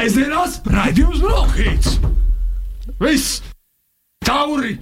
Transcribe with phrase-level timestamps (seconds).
[0.00, 1.98] Sēžamās raidījums Brokhīts!
[3.02, 3.42] Viss!
[4.24, 4.78] Tauri!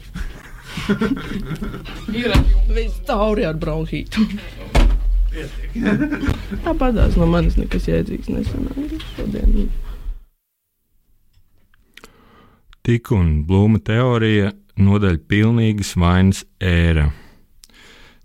[2.70, 4.22] Viss tauri ar bronhītu.
[6.62, 9.66] Tāpatās no manis nekas jēdzīgs nesanāca šodien.
[12.86, 17.08] Tik un blūma teorija nodaļa pilnīgas vainas ēra.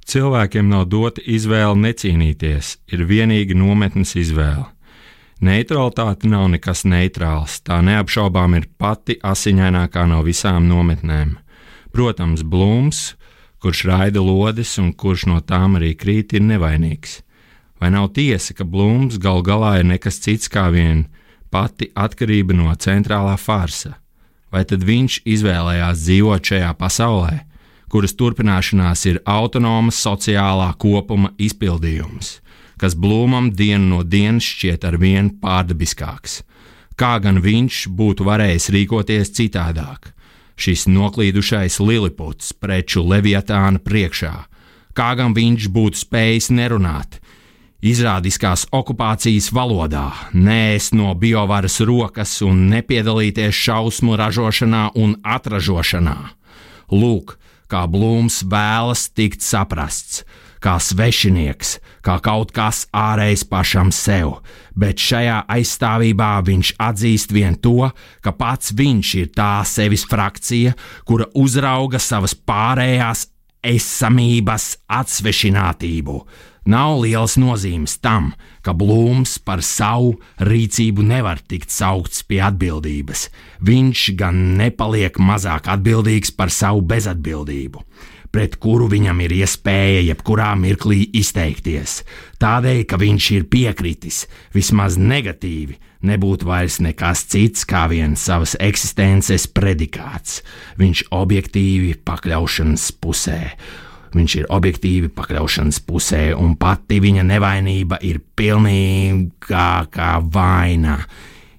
[0.06, 4.73] Cilvēkiem nav dota izvēle necīnīties, ir vienīgi nometnes izvēle.
[5.42, 11.38] Neutralitāte nav nekas neitrāls, tā neapšaubām ir pati asiņainākā no visām nometnēm.
[11.94, 13.16] Protams, Blūms,
[13.64, 17.22] kurš raida lodes un kurš no tām arī krīt, ir nevainīgs.
[17.80, 21.08] Vai nav tiesa, ka Blūms gal galā ir nekas cits kā vien
[21.52, 23.98] pati atkarība no centrālā farsa?
[24.54, 27.40] Vai tad viņš izvēlējās dzīvot šajā pasaulē,
[27.90, 32.38] kuras turpināšanās ir autonomas sociālā kopuma izpildījums?
[32.82, 36.42] Kas Blūmam dienu no dienas šķiet ar vien pārdabiskāks.
[37.00, 40.12] Kā gan viņš būtu varējis rīkoties citādāk?
[40.56, 44.34] Šis noklīdušais liliputs preču leviatāna priekšā,
[44.94, 47.18] kā gan viņš būtu spējis nerunāt,
[47.84, 56.18] izrādiskās okupācijas valodā, nēst no biovaras rokas un nepiedalīties šausmu ražošanā un atražošanā.
[56.94, 57.36] Lūk,
[57.68, 60.22] kā Blūms vēlas tikt saprasts,
[60.64, 64.38] kā svešinieks, kā kaut kas ārējs pašam sev,
[64.80, 67.90] bet šajā aizstāvībā viņš atzīst vien to,
[68.24, 70.74] ka pats viņš ir tā sevis frakcija,
[71.08, 73.28] kura uzrauga savas pārējās
[73.64, 76.18] esamības atsvešinātību.
[76.64, 78.30] Nav liels nozīmes tam,
[78.64, 83.26] ka Blūms par savu rīcību nevar tikt saukts pie atbildības.
[83.68, 87.84] Viņš gan nepaliek mazāk atbildīgs par savu bezatbildību
[88.34, 92.02] pret kuru viņam ir iespēja jebkurā mirklī izteikties.
[92.42, 94.24] Tādēļ, ka viņš ir piekritis,
[94.56, 95.78] vismaz negatīvi,
[96.10, 100.42] nebūtu vairs nekas cits kā viens savas eksistences predikāts.
[100.82, 103.42] Viņš objektīvi pakļaušanas pusē.
[104.14, 111.00] Viņš ir objektīvi pakļaušanas pusē, un pati viņa nevainība ir pilnīgākā vaina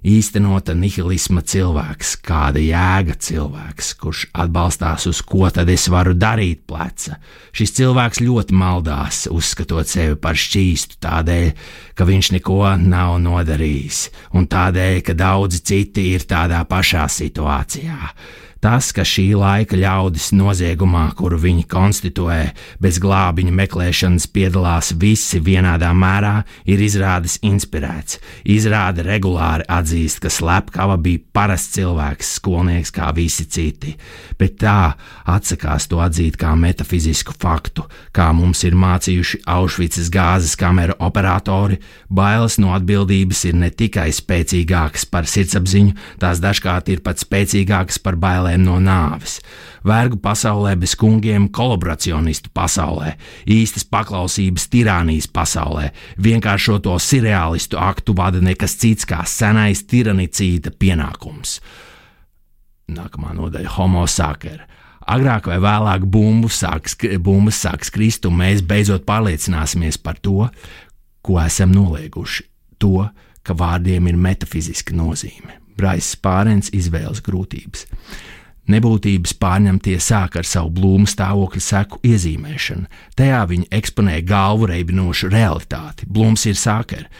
[0.04, 7.18] īstenota nihilisma cilvēks, kāda jēga cilvēks, kurš atbalstās uz ko tad es varu darīt pleca.
[7.56, 11.50] Šis cilvēks ļoti maldās, uzskatot sevi par šķīstu tādēļ,
[11.96, 14.06] ka viņš neko nav nodarījis,
[14.36, 18.14] un tādēļ, ka daudzi citi ir tādā pašā situācijā.
[18.64, 22.38] Tas, ka šī laika ļaudis noziegumā, kuru viņi konstituē,
[22.80, 28.16] bez glābiņa meklēšanas piedalās visi vienādā mērā, ir izrādes inspirēts.
[28.48, 33.92] Izrāde regulāri atzīst, ka slepkava bija parasts cilvēks, skolnieks kā visi citi,
[34.40, 34.94] bet tā
[35.28, 37.84] atsakās to atzīt kā metafizisku faktu,
[38.16, 41.82] kā mums ir mācījuši Aušvicas gāzes kameru operatori.
[42.08, 45.92] Bailes no atbildības ir ne tikai spēcīgākas par sirdsapziņu,
[46.24, 49.40] tās dažkārt ir pat spēcīgākas par bailēm bailēm no nāves.
[49.84, 53.16] Vergu pasaulē bez kungiem, kolaboracionistu pasaulē,
[53.46, 61.60] īstas paklausības tirānijas pasaulē, vienkāršoto surreālistu aktu vada nekas cits kā senais tiranicīta pienākums.
[62.88, 64.66] Nākamā nodaļa- Homo sacer.
[65.06, 70.48] Agrāk vai vēlāk bumbas sāks, bumbas sāks krist, un mēs beidzot pārliecināsimies par to,
[71.22, 72.44] ko esam nolieguši.
[72.78, 73.10] To,
[73.42, 75.60] ka vārdiem ir metafiziska nozīme.
[75.76, 77.86] Braisa Pārens izvēles grūtības.
[78.70, 82.88] Nebūtības pārņemtie sāk ar savu blūmu stāvokļa seku iezīmēšanu.
[83.18, 86.08] Tajā viņi eksponē galvu reibinošu realitāti.
[86.08, 87.10] Blūms ir sākera.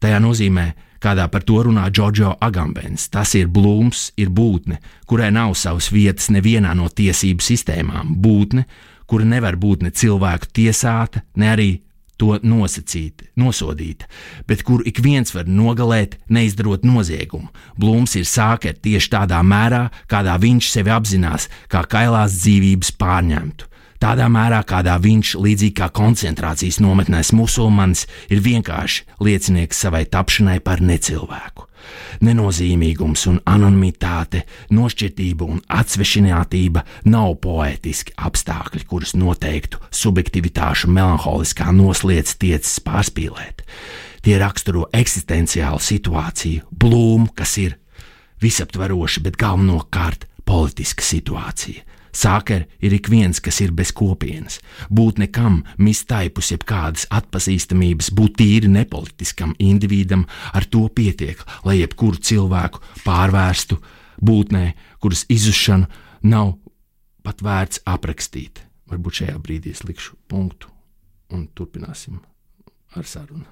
[0.00, 0.70] Tajā nozīmē,
[1.04, 3.10] kādā par to runā Džordžo Agambens.
[3.12, 8.16] Tas ir blūms, ir būtne, kurai nav savas vietas nevienā no tiesību sistēmām.
[8.24, 8.64] Būtne,
[9.06, 11.70] kura nevar būt ne cilvēku tiesāta, ne arī
[12.20, 14.06] to nosacīt, nosodīt,
[14.48, 17.50] bet kur ik viens var nogalēt, neizdarot noziegumu.
[17.80, 23.70] Blūms ir sākert tieši tādā mērā, kādā viņš sevi apzinās, kā kailās dzīvības pārņemtu.
[24.04, 30.82] Tādā mērā, kādā viņš, līdzīgi kā koncentrācijas nometnēs musulmanis, ir vienkārši liecinieks savai tapšanai par
[30.84, 31.70] necilvēku.
[32.24, 34.44] Nenozīmīgums un anonimitāte,
[34.74, 43.64] nošķirtība un atsvešinātība nav poētiski apstākļi, kurus noteiktu subjektivitāšu melanholiskā noslēdz tiecas pārspīlēt.
[44.24, 47.76] Tie raksturo eksistenciālu situāciju, blūmu, kas ir
[48.44, 55.62] visaptveroša, bet galvenokārt politiska situācija Sākar ir ik viens, kas ir bez kopienas, būt nekam,
[55.82, 63.80] mistaipus jebkādas atpazīstamības, būt tīri nepolitiskam individam, ar to pietiek, lai jebkuru cilvēku pārvērstu
[64.22, 64.66] būtnē,
[65.02, 65.90] kuras izušanu
[66.30, 66.54] nav
[67.26, 68.62] pat vērts aprakstīt.
[68.90, 70.70] Varbūt šajā brīdī es likšu punktu
[71.34, 72.20] un turpināsim
[72.94, 73.48] ar sarunu.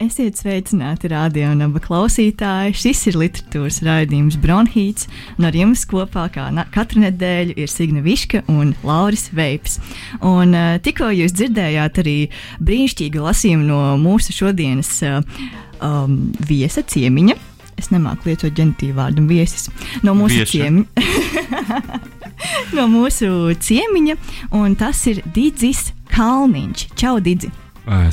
[0.00, 2.72] Esiet sveicināti, radio un abu klausītāji.
[2.72, 8.40] Šis ir literatūras raidījums Bronhīts, un ar jums kopā kā katru nedēļu ir Signa Viška
[8.48, 9.76] un Lauris Veips.
[10.24, 12.14] Un uh, tikko jūs dzirdējāt arī
[12.64, 15.20] brīnišķīgu lasījumu no mūsu šodienas uh,
[15.84, 16.16] um,
[16.48, 17.36] viesa ciemiņa.
[17.76, 19.68] Es nemāku lietot ģenitīvu vārdu viesis.
[20.00, 20.88] No mūsu ciemiņa.
[22.78, 24.16] no mūsu ciemiņa,
[24.64, 26.88] un tas ir Digis Kalniņš.
[26.96, 27.52] Čau, Digi!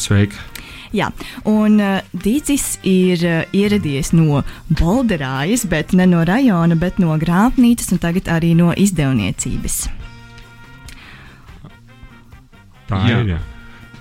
[0.03, 0.56] Sveiki!
[0.95, 1.09] Jā,
[1.49, 7.91] un uh, Dīdzis ir uh, ieradies no Bolderājas, bet ne no rajona, bet no grāmatnīcas
[7.95, 9.81] un tagad arī no izdevniecības.
[12.87, 13.19] Tā Jā.
[13.19, 13.33] ir.
[13.35, 13.41] Jā.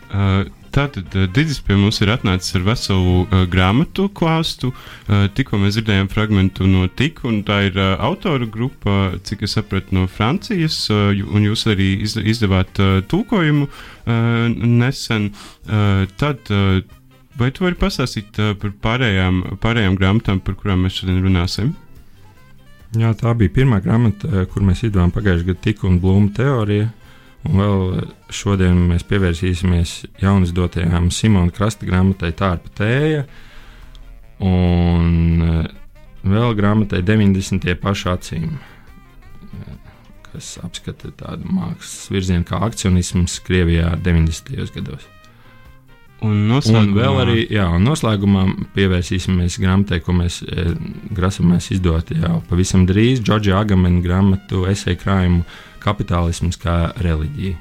[0.07, 4.73] Uh, Tātad uh, Digis pie mums ir atnācis ar veselu uh, grāmatu klāstu.
[5.07, 9.57] Uh, tikko mēs dzirdējām fragment no Tika, un tā ir uh, autora grupa, cik es
[9.57, 15.31] sapratu, no Francijas, uh, un jūs arī iz, izdevāt uh, tulkojumu uh, nesen.
[15.65, 16.85] Uh, tad, uh,
[17.41, 21.73] vai tu vari pastāstīt uh, par pārējām, pārējām grāmatām, par kurām mēs šodien runāsim?
[22.97, 26.87] Jā, tā bija pirmā grāmata, eh, kur mēs izdevām pagājušajā gadā Tika un Blūma teoriju.
[27.47, 27.83] Un vēl
[28.35, 33.27] šodien mēs pievērsīsimies jaunizdotajām Simona Krasta grāmatai Tārpa Tēja.
[34.43, 35.69] Un eh,
[36.27, 37.69] vēl grāmatai 90.
[37.81, 38.57] pašu acīm,
[40.31, 44.75] kas apskata tādu mākslas virzienu kā akcionisms Krievijā 90.
[44.75, 45.07] gados.
[46.25, 50.71] Un Un vēl arī, jā, un noslēgumā pievērsīsimies grāmatai, ko mēs e,
[51.13, 53.21] grasamies izdot jau pavisam drīz.
[53.21, 55.43] Džordža Agamena grāmatu esēju krājumu
[55.87, 57.57] Kapitālisms kā reliģija.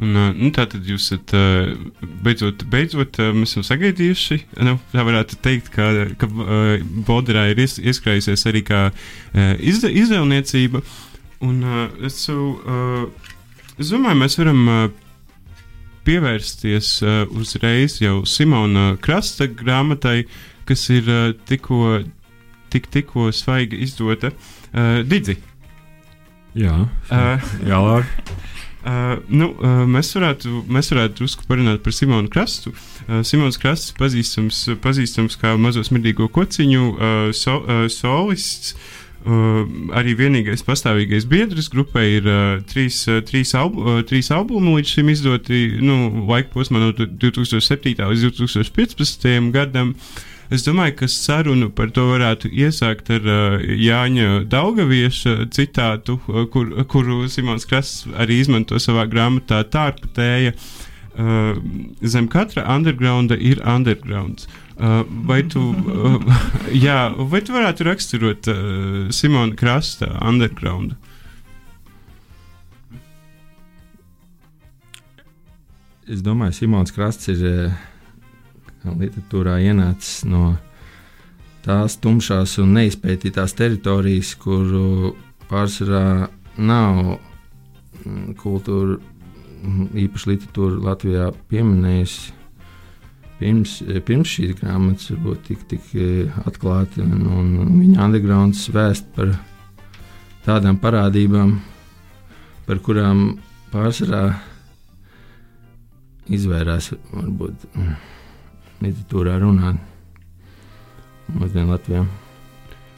[0.00, 1.74] Un, uh, nu, tā tad jūs esat uh,
[2.24, 4.38] beidzot, beidzot uh, mēs esam sagaidījuši.
[4.64, 5.90] Nu, tā varētu teikt, ka,
[6.20, 6.28] ka
[7.04, 8.80] Boderā ir ies, ieskrājusies arī kā
[9.60, 10.80] izde, izdevniecība.
[11.44, 11.60] Un
[12.04, 12.18] es,
[13.80, 14.64] es domāju, mēs varam
[16.04, 16.90] pievērsties
[17.36, 20.26] uzreiz jau Simona Krasta grāmatai,
[20.68, 21.08] kas ir
[21.48, 22.00] tikko,
[22.72, 24.32] tik, tikko svaigi izdota.
[24.70, 25.49] Uh, Didzi!
[26.58, 28.06] Jā, Uh, jā Laura.
[28.80, 32.72] Uh, nu, uh, mēs, varētu, mēs varētu drusku parunāt par Simonu Krastu.
[32.72, 38.72] Uh, Simons Krasts pazīstams, pazīstams kā mazo smirdīgo kociņu, uh, so, uh, solists.
[39.20, 44.78] Uh, arī vienīgais pastāvīgais biedrs grupai ir uh, trīs, uh, trīs, albu, uh, trīs albumi
[44.78, 48.00] līdz šim izdoti nu, laika posmā no 2007.
[48.00, 49.28] līdz 2015.
[49.52, 49.92] gadam.
[50.50, 56.72] Es domāju, ka sarunu par to varētu iesākt ar uh, Jāņa Daugavieša citātu, uh, kur,
[56.90, 60.56] kuru Simons Krasts arī izmanto savā grāmatā Tārpa tēja.
[61.10, 61.58] Uh,
[62.06, 64.48] zem katra undergrounda ir undergrounds.
[64.80, 66.18] Uh, vai, tu, uh,
[66.86, 68.58] jā, vai tu varētu raksturot uh,
[69.14, 70.96] Simona Krasta undergroundu?
[76.10, 77.74] Es domāju, Simons Krasts ir eh,
[78.84, 80.54] literatūrā ienācis no
[81.64, 85.14] tās tumšās un neizpētītās teritorijas, kuru
[85.50, 86.30] pārsvarā
[86.60, 87.00] nav
[88.04, 88.98] mm, kultūra,
[89.60, 92.36] mm, īpaši literatūra Latvijā pieminējusi.
[93.40, 99.08] Pirms, eh, pirms šīs grāmatas varbūt tik, tik eh, atklāti, un, un viņa undergrounds vēst
[99.16, 99.34] par
[100.44, 101.58] tādām parādībām,
[102.68, 103.34] par kurām
[103.72, 104.24] pārsvarā
[106.30, 107.94] izvairās varbūt mm,
[108.84, 109.78] literatūrā runāt.
[111.30, 112.06] Mūsdienu Latvijā.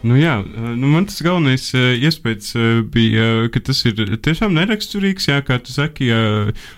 [0.02, 0.40] Nu, jā,
[0.74, 5.36] nu man tas galvenais uh, iespējas uh, bija, uh, ka tas ir tiešām neraksturīgs, jā,
[5.46, 6.72] kā tu saki, uh,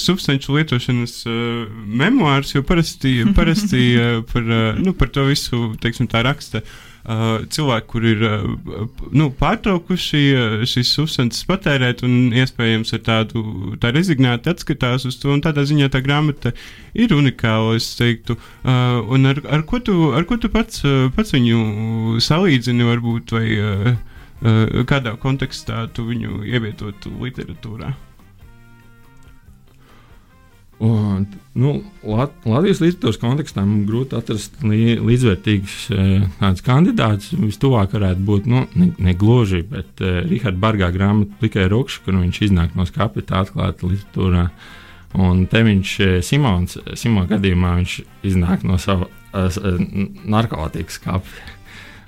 [0.00, 1.18] substanču lietošanas
[2.00, 3.82] memoārs, jo parasti, parasti
[4.32, 4.48] par,
[4.80, 6.64] nu, par to visu, teiksim, tā raksta.
[6.64, 8.44] Uh, cilvēki, kur ir uh,
[9.10, 13.42] nu, pārtraukuši uh, šīs substances patērēt, un iespējams ar tādu
[13.82, 15.34] tā rezignēti atskatās uz to.
[15.42, 16.52] Tādā ziņā tā grāmata
[16.94, 18.36] ir unikāla, es teiktu.
[18.62, 20.84] Un ar, ar, ko tu, ar ko tu pats,
[21.16, 27.94] pats viņu salīdzini, varbūt, vai kādā kontekstā tu viņu ievietotu literatūrā?
[30.82, 37.36] Un, nu, Lat Latvijas literatūras kontekstā man grūti atrast li līdzvērtīgus eh, tādus kandidātus.
[37.38, 42.18] Vistuvāk varētu būt nu, ne, ne gluži, bet uh, Rahards Bargā grāmata Plikai Rukša, kur
[42.18, 44.48] viņš iznāk no skapita atklāta literatūrā.
[45.22, 47.98] Un te viņš, eh, Simons, Simons gadījumā, viņš
[48.32, 49.62] iznāk no sava uh,
[50.26, 51.50] narkotikas skapja.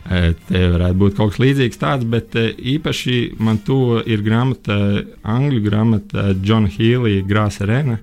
[0.05, 4.77] Eh, Te varētu būt kaut kas līdzīgs tāds, bet eh, īpaši man to ir grāmata,
[5.25, 7.97] angļu grāmata Džona Hīlija Grāsa Rena.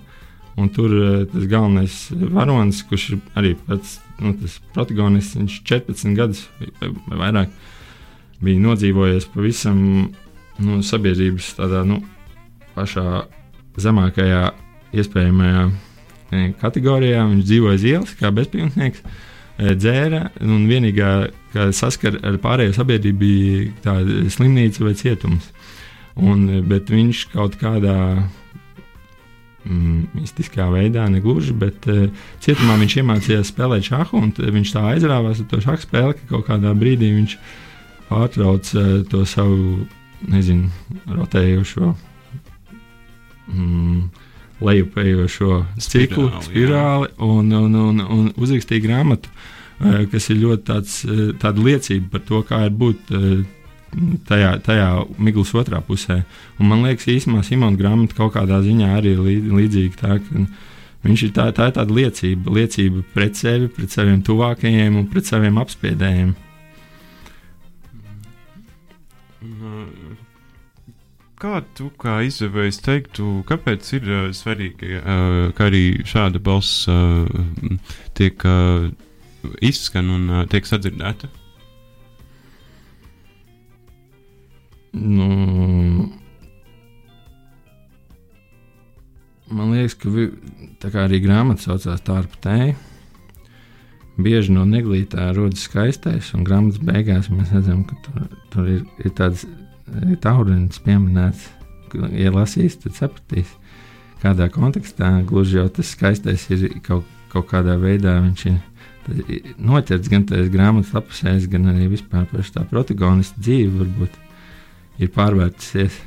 [0.60, 4.34] Un tur eh, tas galvenais varonis, kurš ir arī pats nu,
[4.76, 7.54] protagonists, viņš 14 gadus vai, vai vairāk
[8.44, 9.80] bija nodzīvojies pavisam
[10.62, 12.02] nu, sabiedrības tādā nu,
[12.76, 13.24] pašā
[13.80, 14.50] zemākajā
[14.92, 17.24] iespējamajā eh, kategorijā.
[17.32, 21.14] Viņš dzīvoja uz ielas kā bezpajumtnieks, eh, dzēra un vienīgā,
[21.76, 25.48] saskara ar pārējo sabiedrību, bija tāda slimnīca vai cietums.
[26.20, 28.41] Un, bet viņš kaut kādā mm,
[29.66, 32.08] mistiskā veidā, negluži, bet uh,
[32.42, 34.24] cietumā viņš iemācījās spēlēt šāhu,
[34.58, 37.38] viņš tā aizrāvās ar to šāhu spēli, ka kaut kādā brīdī viņš
[38.10, 39.86] pārtrauc uh, to savu,
[40.32, 40.72] nezinu,
[41.10, 41.94] rotējošo.
[43.52, 44.10] Mm,
[44.62, 51.00] Lejupējošo ciklu, Spirāli, spirāli, un, un, un, un uzrakstīja grāmatu, uh, kas ir ļoti tāds,
[51.62, 53.14] liecība par to, kā ir būt
[54.28, 56.22] tajā, tajā miglas otrā pusē.
[56.60, 59.98] Un man liekas, īstenībā Simona grāmata kaut kādā ziņā arī ir lī- līdzīga.
[60.02, 60.46] Tā,
[61.04, 65.26] viņš ir tā, tā ir tāda liecība, liecība pret sevi, pret saviem tuvākajiem un pret
[65.26, 66.36] saviem apspiedējiem.
[71.42, 77.26] Kā tu, kā izdevējs, teiktu, kāpēc ir uh, svarīgi, uh, ka arī šāda balss uh,
[78.14, 78.92] tiek uh,
[79.66, 81.32] izskan un uh, tiek sadzirdēta?
[84.92, 86.10] Nu,
[89.48, 90.28] man liekas, ka vi,
[90.84, 92.74] tā kā arī grāmata saucās Tārpa Tēja.
[94.22, 99.14] Bieži no neglītā rodas skaistais, un grāmatas beigās mēs redzam, ka tur, tur ir, ir
[99.16, 99.46] tāds
[100.22, 101.48] taurens pieminēts.
[101.92, 103.56] ka, Ja lasīs, tad sapratīs,
[104.22, 108.20] kādā kontekstā gluži jau tas skaistais ir kaut, kaut kādā veidā.
[108.28, 113.80] Viņš ir noķerts gan tajās grāmatas lapusēs, gan arī vispār par tā protagonista dzīvi.
[113.80, 114.20] Varbūt
[115.00, 116.00] ir pārvērtusies.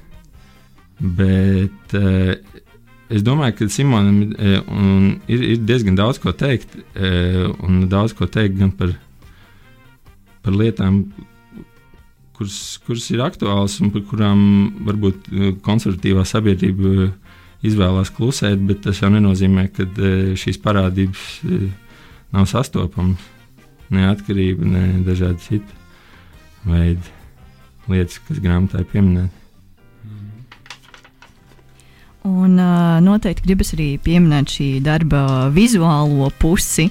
[0.98, 2.34] Bet uh,
[3.12, 4.58] es domāju, ka Simonam uh,
[5.28, 8.94] ir, ir diezgan daudz ko teikt, uh, un daudz ko teikt gan par,
[10.44, 11.02] par lietām,
[12.38, 14.40] kuras, kuras ir aktuālas un par kurām
[14.86, 15.30] varbūt
[15.66, 17.10] konservatīvā sabiedrība
[17.64, 19.86] izvēlās klusēt, bet tas jau nenozīmē, ka
[20.36, 21.28] šīs parādības
[22.34, 23.30] nav sastopamas.
[23.94, 25.82] Ne atkarība, ne dažādi citi
[26.66, 27.23] veidi
[27.90, 29.40] lietas, kas grāmatā ir pieminētas.
[32.24, 36.86] Un uh, noteikti gribas arī pieminēt šī darba vizuālo pusi.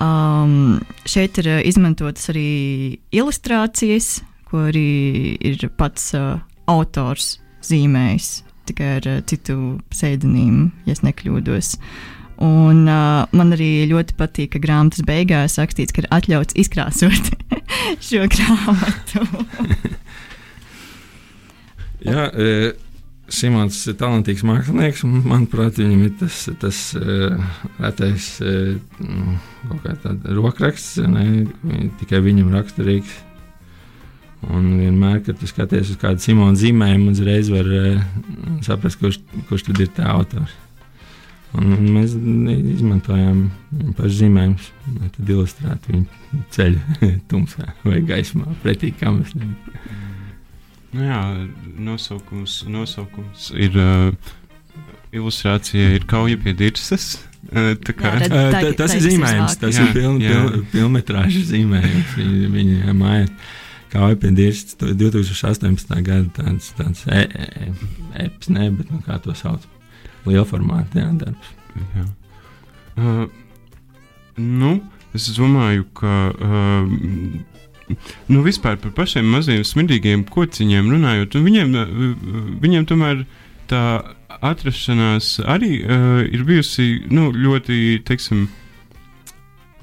[0.00, 7.34] Um, šeit ir izmantotas arī ilustrācijas, ko arī ir pats uh, autors
[7.68, 8.30] zīmējis,
[8.70, 9.58] tikai ar uh, citu
[9.92, 11.74] pseidonīmu, ja es nekļūdos.
[12.40, 17.34] Un, uh, man arī ļoti patīk, ka grāmatas beigās rakstīts, ka ir atļauts izkrāsot
[18.08, 19.28] šo grāmatu.
[22.06, 22.72] Jā, e,
[23.30, 27.18] Simons ir talantīgs mākslinieks, un manuprāt, viņam ir tas, tas e,
[27.78, 28.54] retais e,
[29.04, 29.36] nu,
[29.68, 31.44] kaut kā tāds rokraksts, ne,
[32.00, 33.18] tikai viņam raksturīgs.
[34.50, 37.94] Un vienmēr, kad tu skaties uz kādu Simona zīmējumu, uzreiz var e,
[38.64, 40.56] saprast, kurš, kurš tad ir tā autors.
[41.58, 49.20] Un, mēs izmantojām viņa pašu zīmējumus, lai ilustrētu viņu ceļu tumsā vai gaismā, pretī kam
[49.24, 50.09] es nezinu.
[50.92, 51.20] Nu jā,
[51.78, 54.10] nosaukums, nosaukums ir uh,
[55.14, 57.12] ilustrācija, ir kauja pie dirzas.
[57.50, 59.92] Uh, tā kā Jā, redz- Uh, tā- ta- tas tā ir zīmējums, tas Jā, ir
[59.96, 62.14] piln, piln, pilnmetrāžas zīmējums.
[62.18, 63.30] Viņa, viņa mājās
[63.90, 66.02] kā Epidīrs 2018.
[66.06, 67.72] gada tāds, tāds e, e,
[68.26, 69.64] eps, ne, bet nu, kā to sauc.
[70.26, 71.54] Liela formāta, jā, darbs.
[71.96, 72.04] Jā.
[73.00, 73.26] Uh,
[74.36, 74.74] nu,
[75.14, 76.16] es domāju, ka.
[76.34, 77.46] Uh,
[78.30, 82.08] Nu, vispār par pašiem maziem smidīgiem kociņiem runājot, un viņiem, uh,
[82.62, 83.24] viņiem tomēr
[83.70, 83.84] tā
[84.40, 88.48] atrašanās arī uh, ir bijusi nu, ļoti, teiksim,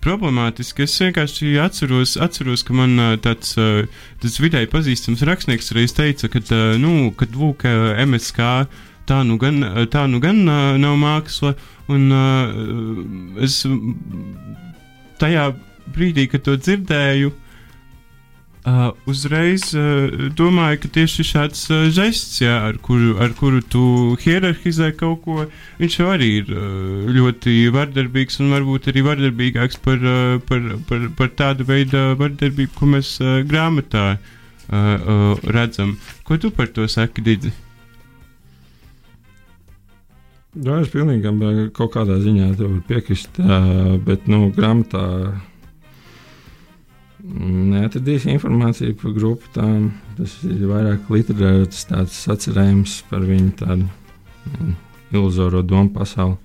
[0.03, 0.85] problemātiski.
[0.85, 3.55] Es vienkārši atceros, atceros ka man ā, tāds,
[4.21, 6.43] tāds vidēji pazīstams rakstnieks reiz teica, ka,
[6.79, 7.65] nu, kad lūk,
[8.05, 8.51] MSK
[9.07, 10.43] tā nu gan, tā nu gan
[10.81, 11.53] nav māksla,
[11.91, 12.07] un
[13.43, 13.61] es
[15.21, 15.49] tajā
[15.95, 17.31] brīdī, kad to dzirdēju,
[18.67, 23.83] Uh, uzreiz uh, domāju, ka tieši šāds uh, žests, jā, ar, kuru, ar kuru tu
[24.19, 25.45] hierarhizē kaut ko,
[25.79, 31.07] viņš jau arī ir uh, ļoti vardarbīgs un varbūt arī vardarbīgāks par, uh, par, par,
[31.15, 34.27] par tādu veidu vardarbību, ko mēs uh, grāmatā uh,
[34.75, 35.95] uh, redzam.
[36.27, 37.55] Ko tu par to saki, Didi?
[40.57, 42.51] Jā, es pilnīgi kaut kādā ziņā
[42.89, 43.61] piekrist, ā,
[44.03, 45.05] bet nu, grāmatā
[47.27, 49.51] neatradīs informāciju par grupu.
[49.55, 49.91] Tām.
[50.17, 54.75] Tas ir vairāk literārs tāds atcerējums par viņu tādu mm,
[55.13, 56.37] iluzoro domu pasauli.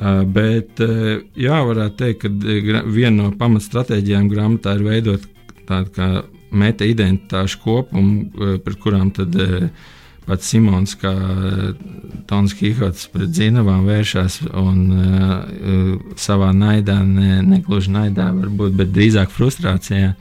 [0.00, 5.26] Uh, bet, uh, jā, varētu teikt, ka viena no pamatstratēģijām grāmatā ir veidot
[5.68, 6.08] tādu kā
[6.56, 9.68] meta identitāšu kopumu, par kurām tad uh,
[10.26, 11.12] pats Simons, kā
[12.30, 19.32] Tons Kihots pret zinavām vēršas un uh, savā naidā, ne, negluži naidā varbūt, bet drīzāk
[19.34, 20.14] frustrācijā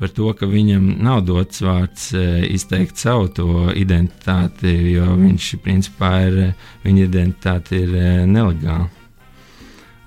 [0.00, 2.06] par to, ka viņam nav dots vārds
[2.48, 6.38] izteikt savu to identitāti, jo viņš principā ir,
[6.86, 7.92] viņa identitāte ir
[8.30, 8.88] nelegāla.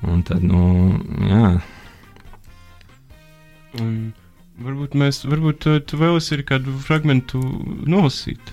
[0.03, 0.97] Un tad, nu,
[1.29, 1.51] jā.
[3.79, 3.93] Un
[4.65, 7.39] varbūt mēs, varbūt tu, tu vēl esi kādu fragmentu
[7.89, 8.51] nolasīt.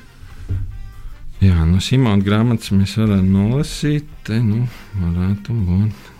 [1.41, 4.67] Jā, no Simona grāmatas mēs varam nolasīt, te nu,
[5.01, 6.11] varētu būt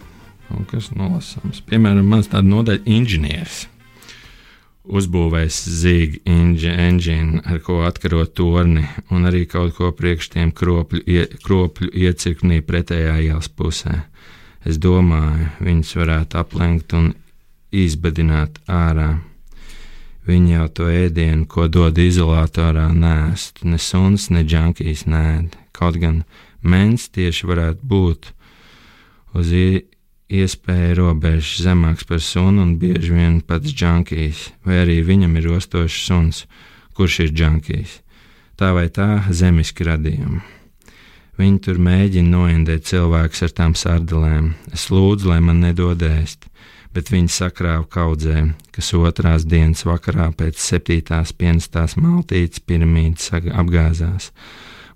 [0.49, 1.61] kaut kas nolasāms.
[1.69, 3.67] Piemēram, mans tāda nodaļa- inženieris.
[4.91, 11.27] Uzbūvējis zīģi inženīru, ar ko atkarot torni, un arī kaut ko priekš tiem kropļu, ie,
[11.45, 14.03] kropļu iecirknī pretējā ielas pusē.
[14.65, 17.15] Es domāju, viņus varētu aplenkt un
[17.71, 19.21] izbadināt ārā.
[20.31, 25.57] Viņi jau to ēdienu, ko dod izolatorā, nēst, ne suns, ne džankijas nēd.
[25.75, 26.21] Kaut gan
[26.63, 28.29] mens tieši varētu būt
[29.41, 29.51] uz
[30.31, 35.99] iespēju robežas zemāks par sunu un bieži vien pats džankijs, vai arī viņam ir ostošs
[36.07, 36.45] suns,
[36.95, 37.99] kurš ir džankijs.
[38.55, 40.45] Tā vai tā zemiski radījumi.
[41.41, 44.53] Viņi tur mēģina noindēt cilvēkus ar tām sārdelēm.
[44.77, 46.50] Es lūdzu, lai man nedod ēst
[46.95, 54.31] bet viņi sakrāva kaudzē, kas otrās dienas vakarā pēc septītās pienestās maltītes piramīdas apgāzās,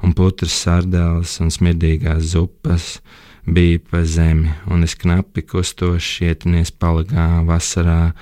[0.03, 2.99] un putras sardeles un smirdīgās zupas
[3.47, 8.15] bija pa zemi, un es knapi kustoši ietinies palagā vasarā,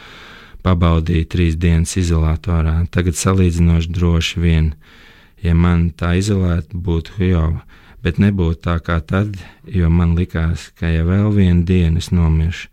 [0.62, 4.72] pabaudīju trīs dienas izolatorā, tagad salīdzinoši droši vien,
[5.42, 7.64] ja man tā izolēta būtu Jova,
[8.02, 12.71] bet nebūtu tā kā tad, jo man likās, ka ja vēl vienu dienu es nomiršu,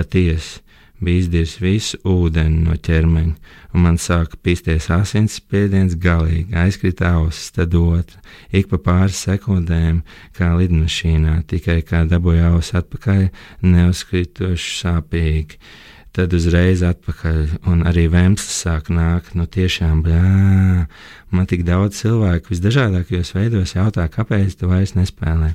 [0.00, 0.64] patiesi
[1.00, 7.50] bija izdirs visu ūdeni no ķermeņa, un man sāka pisties asins spiediens galīgi, aizkrita ausis,
[7.56, 8.20] tad otra,
[8.52, 10.02] ik pa pāris sekundēm,
[10.36, 13.30] kā lidmašīnā, tikai kā dabūja ausis atpakaļ,
[13.64, 15.62] neuzkritoši sāpīgi.
[16.10, 19.36] Tad uzreiz atpakaļ, un arī vēmslis sāk nākt.
[19.38, 20.88] Nu, tiešām, blā,
[21.30, 25.52] man tik daudz cilvēku visdažādākajos veidos jautā, kāpēc tu vairs nespēlē.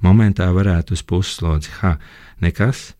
[0.00, 1.98] Momentā varētu uz puslodzi, ha,
[2.40, 2.94] nekas,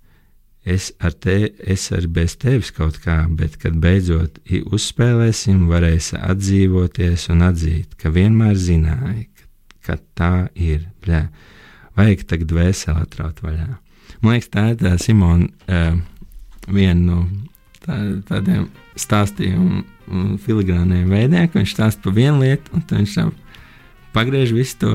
[0.64, 7.28] es ar te, es ar bez tevis kaut kā, bet kad beidzot uzspēlēsim, varēsi atdzīvoties
[7.34, 9.48] un atzīt, ka vienmēr zināji, ka,
[9.86, 10.88] ka tā ir.
[11.04, 11.26] Bļā.
[11.98, 13.68] Vajag tagad dvēseli atraut vaļā.
[14.22, 15.98] Man liekas, tā ir tā Simona uh,
[16.68, 17.20] viena no
[17.84, 18.68] tā, tādiem
[18.98, 19.84] stāstījumu
[20.42, 23.26] filigrāniem veidiem, ka viņš stāsta par vienu lietu, un viņš tā
[24.12, 24.92] pagriež visu to,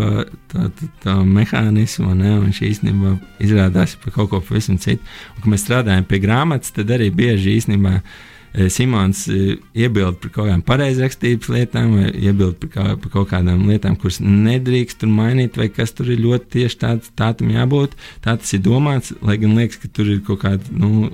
[0.52, 5.04] to, to, to mehānismu, ne, un viņš īstenībā izrādās par kaut ko pavisam citu.
[5.36, 10.34] Un, kad mēs strādājam pie grāmatas, tad arī bieži īstenībā e, Simons e, iebild par
[10.34, 15.13] kaut kādām pareizrakstības lietām, vai iebild par, kā, par kaut kādām lietām, kuras nedrīkst tur
[15.13, 17.97] mainīt, vai kas tur ir ļoti tieši tāds, tā tam jābūt.
[18.26, 20.73] Tā tas ir domāts, lai gan liekas, ka tur ir kaut kāda.
[20.73, 21.12] Nu,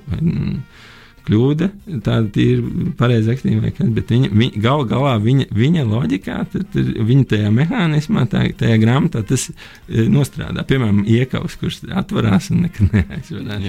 [1.26, 1.68] kļūda,
[2.04, 2.62] tāda ir
[2.98, 6.78] pareiza rakstība, bet viņa, viņa gal galā viņa, viņa loģikā, tad,
[7.10, 10.64] viņa tajā mehānismā, tā, tajā grāmatā tas e, nostrādā.
[10.68, 13.68] Piemēram, iekavs, kurš atverās un nekad neaizvedās.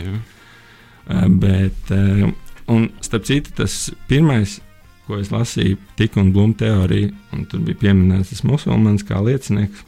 [1.12, 2.30] Uh, bet, uh,
[2.72, 4.60] un starp citu, tas pirmais,
[5.08, 9.84] ko es lasīju, tika un blūma teorija, un tur bija pieminēts tas musulmanis kā liecinieks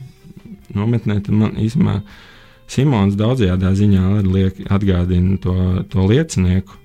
[0.73, 1.99] nometnē, tad man īstenībā
[2.73, 5.55] Simons daudzajā ziņā liek, atgādina to,
[5.91, 6.79] to liecinieku,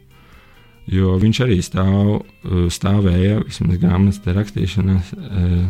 [0.88, 5.68] Jo viņš arī stāv, eh, stāvēja vismaz grāmatas rakstīšanās, eh,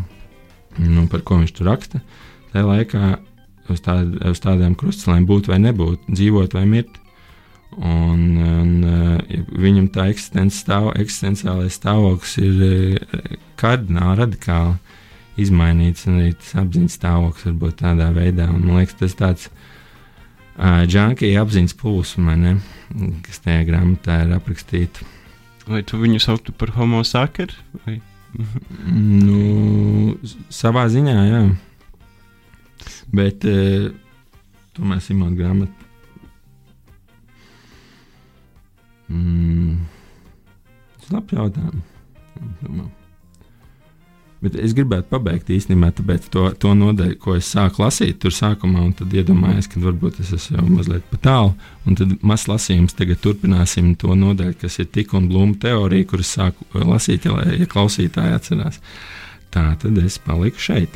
[0.79, 2.01] nu, par ko viņš tur raksta.
[2.53, 3.19] Tajā laikā
[3.69, 7.01] uz, tād, uz tādām krustcelēm būt vai nebūt, dzīvot vai mirt.
[7.79, 13.03] Un, un eh, viņam tā stāv, eksistenciālais stāvoklis ir
[13.57, 14.79] kardināli, radikāli
[15.37, 16.07] izmainīts.
[16.07, 18.49] Arī tas apziņas stāvoklis var būt tādā veidā.
[18.55, 19.51] Un, man liekas, tas tāds
[20.59, 22.35] džankija apziņas plūsma
[23.23, 25.07] kas tajā grāmatā ir aprakstīta.
[25.69, 27.55] Vai tu viņu sauktu par homo sakeru?
[27.85, 28.01] Vai?
[28.89, 30.17] nu,
[30.53, 31.43] savā ziņā, jā.
[33.15, 33.89] Bet uh,
[34.77, 35.89] tomēr Simona grāmata.
[39.09, 39.81] Mm,
[40.99, 42.97] tas ir labs jautājums.
[44.39, 45.91] Bet es gribētu pabeigt īstenībā
[46.31, 50.31] to, to nodaļu, ko es sāku lasīt tur sākumā, un tad iedomājos, ka varbūt es
[50.37, 51.57] esmu jau mazliet pa tālu.
[51.89, 56.31] Un tad mazs lasījums, tagad turpināsim to nodaļu, kas ir tik un blūma teorija, kuras
[56.39, 58.79] sāku lasīt, ja, ja klausītāji atcerās.
[59.51, 60.95] Tā tad es paliku šeit.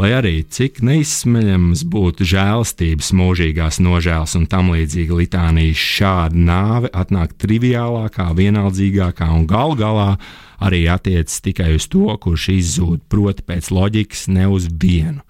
[0.00, 7.34] Lai arī cik neizsmeļams būtu žēlastības, mūžīgās nožēlas un tam līdzīga litānija, šāda nāve atnāk
[7.40, 10.14] triviālākā, vienaldzīgākā un gal galā
[10.60, 15.24] arī attiecas tikai uz to, kurš izzūd, proti, pēc loģikas, ne uz vienu.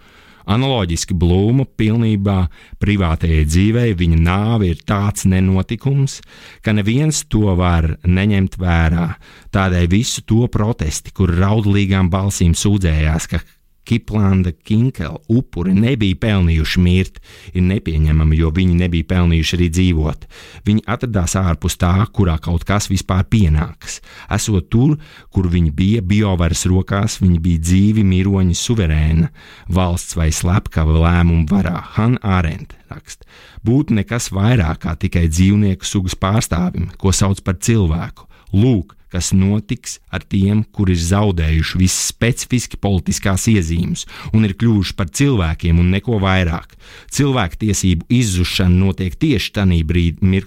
[0.51, 2.39] Analoģiski Blūma pilnībā
[2.83, 6.19] privātajai dzīvei viņa nāve ir tāds nenotikums,
[6.65, 9.07] ka neviens to var neņemt vērā.
[9.55, 13.43] Tādēļ visu to protesti, kur raudlīgām balsīm sūdzējās, ka
[13.91, 17.19] Kiplanda Kinkela upuri nebija pelnījuši mirt,
[17.51, 20.27] ir nepieņemami, jo viņi nebija pelnījuši arī dzīvot.
[20.69, 23.99] Viņi atradās ārpus tā, kurā kaut kas vispār pienāks.
[24.31, 24.95] Esot tur,
[25.35, 29.33] kur viņi bija biovaras rokās, viņi bija dzīvi, miroņi, suverēna,
[29.67, 31.81] valsts vai slepkava lēmumu varā.
[31.97, 33.27] Han Arendt raksta.
[33.67, 38.27] Būtu nekas vairāk kā tikai dzīvnieku sugas pārstāvim, ko sauc par cilvēku.
[38.55, 44.97] Lūk, kas notiks ar tiem, kuri ir zaudējuši visas specifiski politiskās iezīmes un ir kļuvuši
[44.99, 46.77] par cilvēkiem un neko vairāk.
[47.13, 50.45] Cilvēku tiesību izzušana notiek tieši tajā brīdī,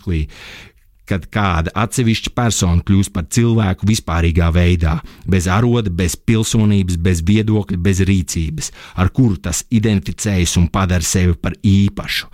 [1.09, 4.97] kad kāda atsevišķa persona kļūst par cilvēku vispārīgā veidā,
[5.29, 11.35] bez aroda, bez pilsonības, bez viedokļa, bez rīcības, ar kuru tas identificējas un padara sevi
[11.35, 12.31] par īpašu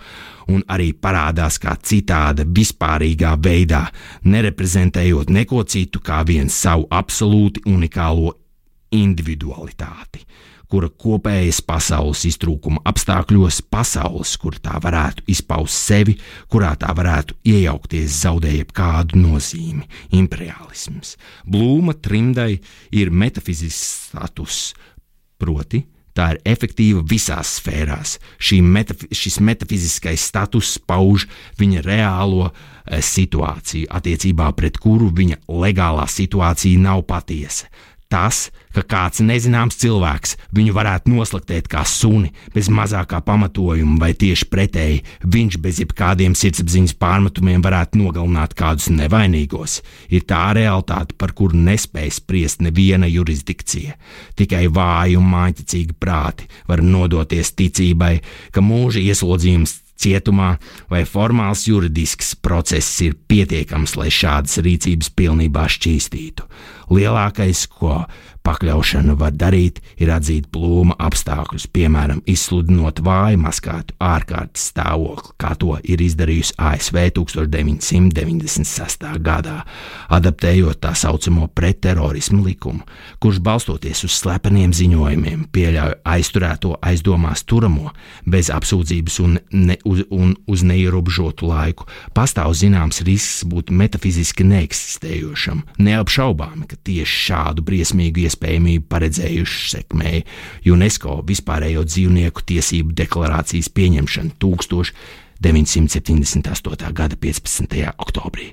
[0.50, 3.86] un arī parādās kā citāda, vispārīgā veidā,
[4.24, 8.34] nereprezentējot neko citu kā vien savu absolūti unikālo
[8.94, 10.24] individualitāti,
[10.70, 16.16] kura kopējas pasaules iztrūkuma apstākļos, pasaules, kur tā varētu izpaust sevi,
[16.50, 19.86] kurā tā varētu iejaukties, zaudēja kādu nozīmi-
[20.20, 21.16] imperialisms.
[21.46, 22.60] Blūma trimdai
[22.92, 24.74] ir metafizisks status,
[25.38, 25.84] proti,
[26.16, 28.16] Tā ir efektīva visās sfērās.
[28.62, 31.28] Metaf šis metafiziskais status pauž
[31.60, 37.70] viņa reālo e, situāciju, attiecībā pret kuru viņa legālā situācija nav patiesa.
[38.10, 44.48] Tas, ka kāds nezināms cilvēks viņu varētu noslaktēt kā suni, bez mazākā pamatojuma, vai tieši
[44.50, 49.78] pretēji, viņš bez jebkādiem sirdsapziņas pārmetumiem varētu nogalināt kādus nevainīgos,
[50.10, 53.94] ir tā realitāte, par kuru nespēj spriest neviena jurisdikcija.
[54.34, 58.16] Tikai vāji un māņķicīgi prāti var nodoties ticībai,
[58.50, 60.54] ka mūža ieslodzījums cietumā
[60.90, 66.46] vai formāls juridisks process ir pietiekams, lai šādas rīcības pilnībā šķīstītu.
[66.90, 68.04] Lielākais, ko
[68.46, 75.76] pakļaušana var darīt, ir atzīt plūma apstākļus, piemēram, izsludinot vāju maskātu ārkārtas stāvokli, kā to
[75.84, 79.06] ir izdarījusi ASV 1996.
[79.24, 79.58] gadā,
[80.12, 82.86] adaptējot tā saucamo pretterorismu likumu,
[83.20, 87.92] kurš balstoties uz slepeniem ziņojumiem pieļauj aizturēto aizdomās turamo
[88.24, 91.86] bez apsūdzības un, ne, uz, un uz neierobežotu laiku.
[92.16, 100.22] Pastāv zināms risks būt metafiziski neeksistējošam, neapšaubāmi, ka tieši šādu briesmīgu iespējamību paredzējuši sekmēja
[100.72, 106.92] UNESCO vispārējo dzīvnieku tiesību deklarācijas pieņemšanu 1978.
[106.94, 107.94] gada 15.
[107.98, 108.46] oktobrī,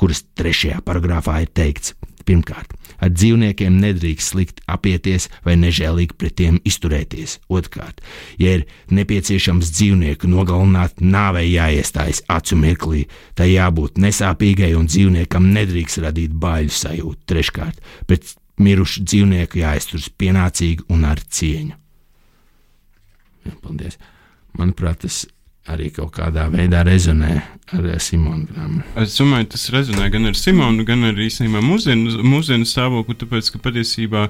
[0.00, 1.94] kuras trešajā paragrāfā ir teikts,
[2.28, 7.38] pirmkārt, ar dzīvniekiem nedrīkst slikti apieties vai nežēlīgi pret tiem izturēties.
[7.52, 8.00] Otrkārt,
[8.40, 13.04] ja ir nepieciešams dzīvnieku nogalināt, nāvei jāiestājas acu mirklī,
[13.38, 17.20] tai jābūt nesāpīgai un dzīvniekam nedrīkst radīt baiļu sajūtu.
[17.30, 21.78] Treškārt, pret mirušu dzīvnieku jāizturas pienācīgi un ar cieņu.
[23.64, 23.98] Paldies!
[24.54, 25.24] Manuprāt, tas
[25.70, 27.38] arī kaut kādā veidā rezonē
[27.74, 28.84] ar Simonu Grāmatu.
[29.00, 34.26] Es domāju, tas rezonē gan ar Simonu, gan arī īstenībā mūsdienu, stāvokli, tāpēc, ka patiesībā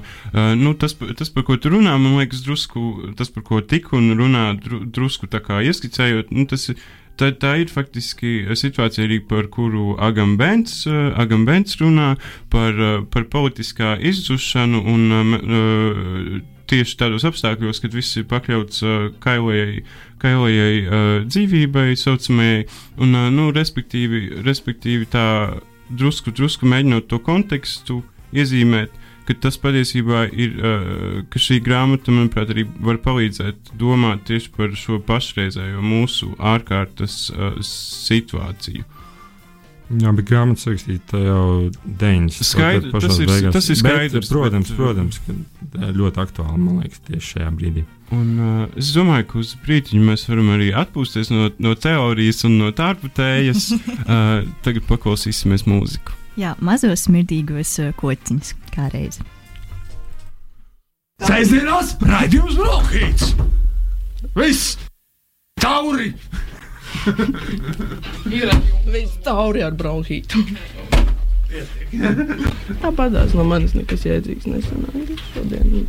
[0.57, 4.13] nu, tas, tas, par ko tu runā, man liekas, drusku tas, par ko tik un
[4.17, 6.79] runā, drusku tā kā ieskicējot, nu, tas ir.
[7.15, 10.83] Tā, tā ir faktiski situācija arī par kuru Agam Bents,
[11.15, 12.15] Agam Bents runā
[12.51, 12.75] par,
[13.13, 18.83] par politiskā izzušanu un tieši tādos apstākļos, kad viss ir pakļauts
[19.23, 19.83] kailajai
[20.25, 22.65] kailajai uh, dzīvībai, saucamajai,
[23.03, 25.27] un, uh, nu, respektīvi, respektīvi tā
[25.89, 28.01] drusku, drusku mēģinot to kontekstu
[28.35, 28.93] iezīmēt,
[29.25, 34.75] ka tas patiesībā ir, uh, ka šī grāmata, manuprāt, arī var palīdzēt domāt tieši par
[34.79, 38.85] šo pašreizējo mūsu ārkārtas uh, situāciju.
[39.85, 41.41] Jā, bet grāmatā rakstīta jau
[41.85, 42.31] 9.
[42.33, 43.53] Skaidrs, tas, ir, beigās.
[43.53, 44.15] tas ir skaidrs.
[44.15, 47.85] Bet, protams, bet, protams, ka ļoti aktuāli man liekas tieši šajā brīdī.
[48.15, 52.57] Un, uh, es domāju, ka uz brīdiņu mēs varam arī atpūsties no, no teorijas un
[52.63, 53.71] no tārputējas.
[53.77, 56.17] uh, tagad paklausīsimies mūziku.
[56.35, 59.23] Jā, mazos smirdīgos uh, kociņus kā reizi.
[61.23, 63.31] Sēžamās raidījums Brokhīts!
[64.35, 64.75] Viss!
[65.63, 66.11] Tauri!
[68.35, 68.51] Ir
[68.91, 70.43] viss tauri ar bronhītu.
[72.83, 75.85] Tāpatās no manis nekas jēdzīgs nesanāca šodien.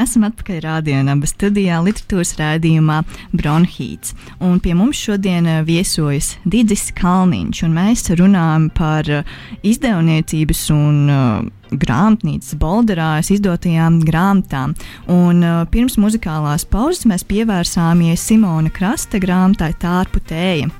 [0.00, 3.02] Esam atpakaļ rādījumā, studijā literatūras rādījumā
[3.36, 4.14] Bronhīts.
[4.40, 9.34] Un pie mums šodien eh, viesojas Digis Kalniņš, un mēs runājam par eh,
[9.66, 14.76] izdevniecības un uh, grāmatnīcas Bolderās izdotajām grāmatām.
[15.10, 20.72] Un, uh, pirms muzikālās pauzes mēs pievērsāmies Simona Krasta grāmatai Tārpu tēja.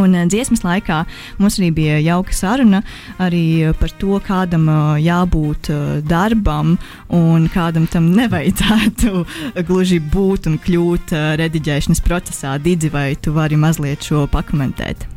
[0.00, 1.02] Un uh, dziesmas laikā
[1.38, 2.82] mums arī bija jauka saruna
[3.22, 5.70] arī par to, kādam uh, jābūt
[6.08, 6.76] darbam
[7.14, 9.24] un kādam tam nevajadzētu
[9.68, 12.58] gluži būt un kļūt rediģēšanas procesā.
[12.62, 15.08] Didzi, vai tu vari mazliet šo pakomentēt?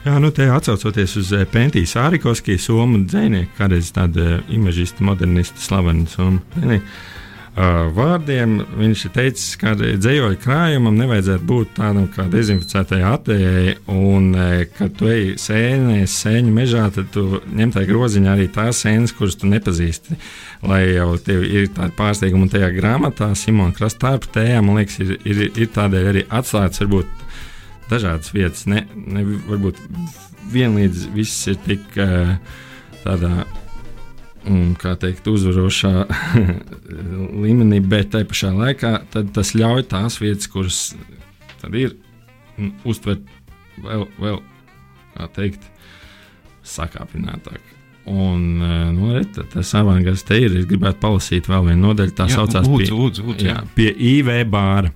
[0.00, 6.40] Jā, nu te atcaucoties uz Pentijas Ārikovskiju, somu dzinieku, kādreiz tāda imažista, modernista, slavena somu
[6.54, 6.86] dzinieku.
[7.60, 14.30] Vārdiem viņš ir teicis, ka dzējoļu krājumam nevajadzētu būt tādam kā dezinficētai atējai, un
[14.76, 19.36] kad tu ej sēnēs, sēņu mežā, tad tu ņem tā groziņā arī tās sēnes, kuras
[19.40, 20.16] tu nepazīsti.
[20.70, 25.00] Lai jau tev ir tāda pārsteiguma, un tajā grāmatā Simona Krasta tārpa tējā, man liekas,
[25.02, 27.24] ir, ir, ir tādēļ arī atslēgts varbūt
[27.90, 28.64] dažādas vietas.
[28.70, 29.82] Ne, ne varbūt
[30.54, 31.98] vienlīdz viss ir tik
[33.04, 33.42] tādā.
[34.48, 35.90] Un, kā teikt, uzvarošā
[37.44, 40.78] līmenī, bet tajā pašā laikā tas ļauj tās vietas, kuras
[41.76, 41.92] ir,
[42.88, 43.26] uztvert
[43.84, 44.40] vēl, vēl,
[45.16, 45.68] kā teikt,
[46.64, 47.60] sakāpinātāk.
[48.10, 48.58] Un,
[48.96, 50.54] nu, re, tas avangards te ir.
[50.56, 52.14] Es gribētu palasīt vēl vienu nodaļu.
[52.16, 53.58] Tā jā, saucās lūdzu, pie, lūdzu, lūdzu, jā.
[53.58, 54.90] Jā, pie IV bāra.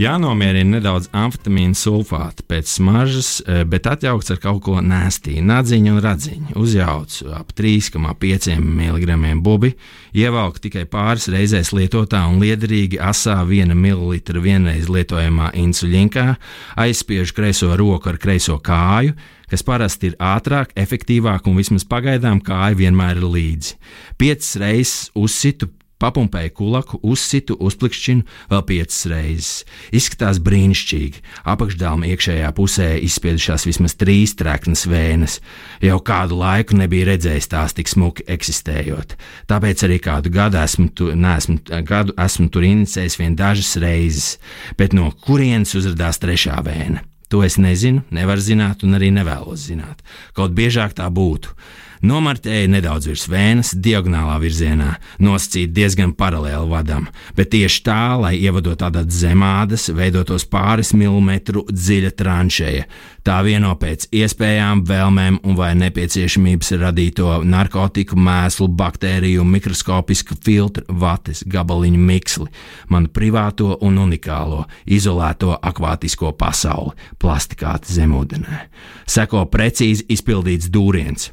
[0.00, 5.98] Jānomierina nedaudz amfetamīna sulfāta pēc smaržas, e, bet atjaukts ar kaut ko nēstīgu, nadziņu un
[6.00, 6.54] radziņu.
[6.56, 9.74] Uzjauc ap 3,5 mg bubi,
[10.16, 16.38] ievelk tikai pāris reizēs lietotā un liederīgi asā 1 ml vienreiz lietojamā insulinkā,
[16.80, 19.12] aizspiež kreiso roku ar kreiso kāju,
[19.52, 23.76] kas parasti ir ātrāk, efektīvāk un vismaz pagaidām kāja vienmēr ir līdzi.
[24.16, 25.68] Piecas reizes uzsitu
[26.00, 29.50] Papumpēju kulaku, uzsitu, uzplikšķinu vēl piecas reizes.
[29.92, 31.20] Izskatās brīnišķīgi.
[31.52, 35.38] Apakšdāma iekšējā pusē izspiedušās vismaz trīs treknas vēnes.
[35.84, 39.14] Jau kādu laiku nebija redzējis tās tik smuki eksistējot.
[39.50, 44.32] Tāpēc arī kādu gadu esmu, tu, neesmu, gadu esmu tur inicējis vien dažas reizes.
[44.80, 47.04] Bet no kurienes uzrādās trešā vēna?
[47.30, 50.00] To es nezinu, nevaru zināt un arī nevēlos zināt.
[50.34, 51.52] Kaut biežāk tā būtu.
[52.00, 58.78] Nomartēja nedaudz virs vēnas, diagonālā virzienā, nosacīta diezgan paralēli vadam, bet tieši tā, lai ievadot
[58.80, 62.86] tādā zemādas, veidotos pāris milimetru dziļa tranšēja.
[63.20, 71.42] Tā vieno pēc iespējām, vēlmēm un vai nepieciešamības radīto narkotiku, mēslu, baktēriju, mikroskopisku filtru, vates,
[71.44, 72.48] gabaliņu miksli,
[72.88, 78.62] manu privāto un unikālo, izolēto akvātisko pasauli, plastikāta zemūdenē.
[79.04, 81.28] Seko precīzi izpildīts dūriens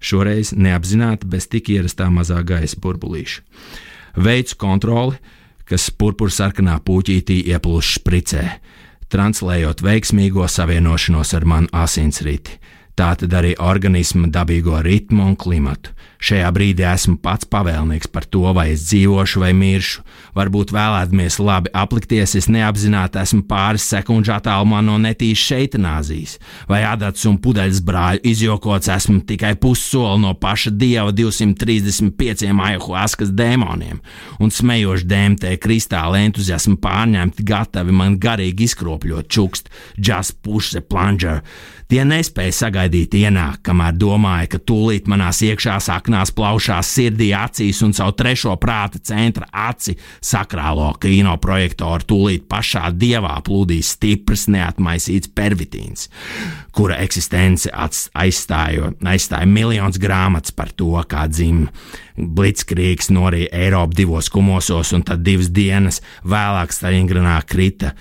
[0.00, 3.42] šoreiz neapzināti bez tik ierastā mazā gaisa burbulīša.
[4.20, 5.20] Veids kontroli,
[5.68, 8.44] kas purpura sarkanā puķītī ieplūst špricē,
[9.12, 12.58] translējot veiksmīgo savienošanos ar manu asinsriti,
[13.00, 15.94] tātad arī organisma dabīgo ritmu un klimatu.
[16.20, 20.02] Šajā brīdī esmu pats pavēlnieks par to, vai es dzīvošu vai miršu.
[20.36, 26.36] Varbūt vēlēdamies labi aplikties, es neapzināti esmu pāris sekundžu attālumā no netīšas šeitanāzijas,
[26.68, 34.04] vai adats un pudeļas brāļu izjokots esmu tikai pussoli no paša dieva 235 ayahuaskas dēmoniem,
[34.44, 41.40] un smejoši DMT kristāla entuziasmu pārņemti gatavi man garīgi izkropļot čukst, just push the plunger.
[41.90, 47.90] Tie nespēja sagaidīt ienākt, kamēr domāja, ka tūlīt manās iekšā saknās, plaušās, sirdī, acīs un
[47.98, 56.06] caur trešo prāta centra aci sakrālo kino projektoru tūlīt pašā dievā plūdīs stiprs, neatmaisīts pervitīns,
[56.70, 61.74] kura eksistence aizstāja, aizstāja miljonus grāmatas par to, kā dzimta.
[62.14, 67.96] Blitzkriegs norija Eiropu divos kumosos, un tad divas dienas vēlāk Staļingranā krita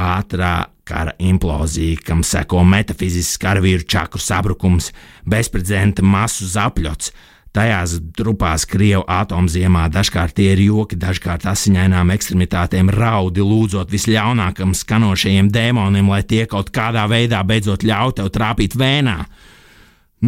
[0.00, 4.90] ātrā kara implozija, kam seko metafizisks karavīru čakru sabrukums,
[5.30, 7.14] bezprecedenta masu zapļots.
[7.50, 15.48] Tajās trupās Krievijas atomziemā dažkārt tie ir joki, dažkārt asiņainām ekstremitātēm raudi, lūdzot visļaunākam skanošajiem
[15.50, 19.16] dēmoniem, lai tie kaut kādā veidā beidzot ļauj tev trāpīt vēnā.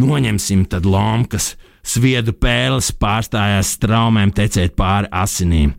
[0.03, 5.71] Noņemsim tad lomkas, sviedu pēles pārstājās straumēm tecēt pāri asinīm.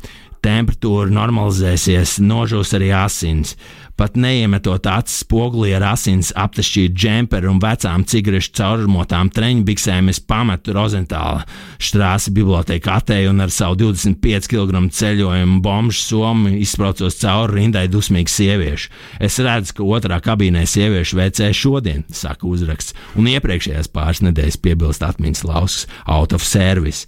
[0.45, 3.55] Temperatūra normalizēsies, nožūs arī asins
[3.97, 10.75] pat neiemetot acis spogulī ar asins aptešķītu džemperu un vecām cigarešu caurumotām treņbiksēm, es pametu
[10.75, 11.45] Rozentāla
[11.83, 18.35] štrāsi bibliotēku atēju un ar savu 25 kg ceļojumu bombu somu izspraucos cauri rindai dusmīgu
[18.35, 18.91] sieviešu.
[19.23, 25.07] Es redzu, ka otrā kabīnē sieviešu VC šodien, saka uzraksts, un iepriekšējās pāris nedēļas piebilst
[25.07, 27.07] atmiņas lausas out of service.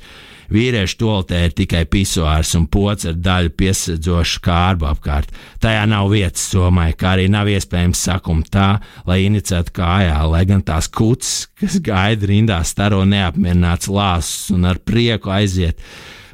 [0.52, 5.32] Vīriešu toaletē ir tikai pisuārs un pocis ar daļu piesadzošu kārbu apkārt.
[5.62, 8.68] Tajā nav vietas somai, kā arī nav iespējams sakumt tā,
[9.08, 14.78] lai inicētu kājā, lai gan tās kuts, kas gaida rindā, staro neapmierināts lāsus un ar
[14.82, 15.82] prieku aiziet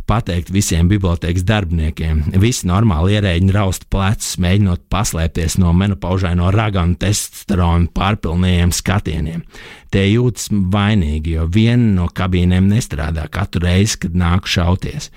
[0.07, 2.25] pateikt visiem bibliotekas darbiniekiem.
[2.43, 9.45] Visi normāli ierēģi rausta plecus, mēģinot paslēpties no menopaužaino raganu testosteronu pārpilniem skatieniem.
[9.93, 15.11] Tie jūtas vainīgi, jo viena no kabīnēm nestrādā katru reizi, kad nāk šauties.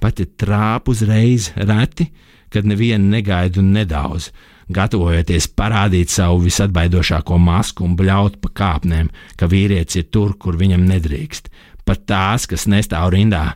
[0.00, 2.08] Pat ja trāp uzreiz reti,
[2.50, 4.30] kad nevienu negaida un nedaudz
[4.70, 10.86] gatavojoties parādīt savu visatbaidošāko masku un bļaut pa kāpnēm, ka vīrietis ir tur, kur viņam
[10.88, 11.50] nedrīkst.
[11.86, 13.54] Pat tās, kas nestāv rindā,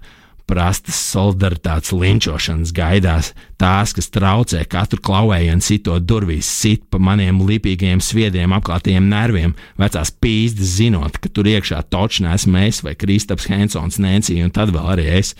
[0.50, 8.02] prastas solidaritātes linčošanas gaidās, tās, kas traucē katru klauvējienu sitot durvīs, sit pa maniem lipīgiem
[8.04, 14.00] sviediem apklātiem nerviem, vecās pīzdas zinot, ka tur iekšā točnē esmu es vai Kristaps Hensons,
[14.02, 15.34] Nēncija un tad vēl arī es.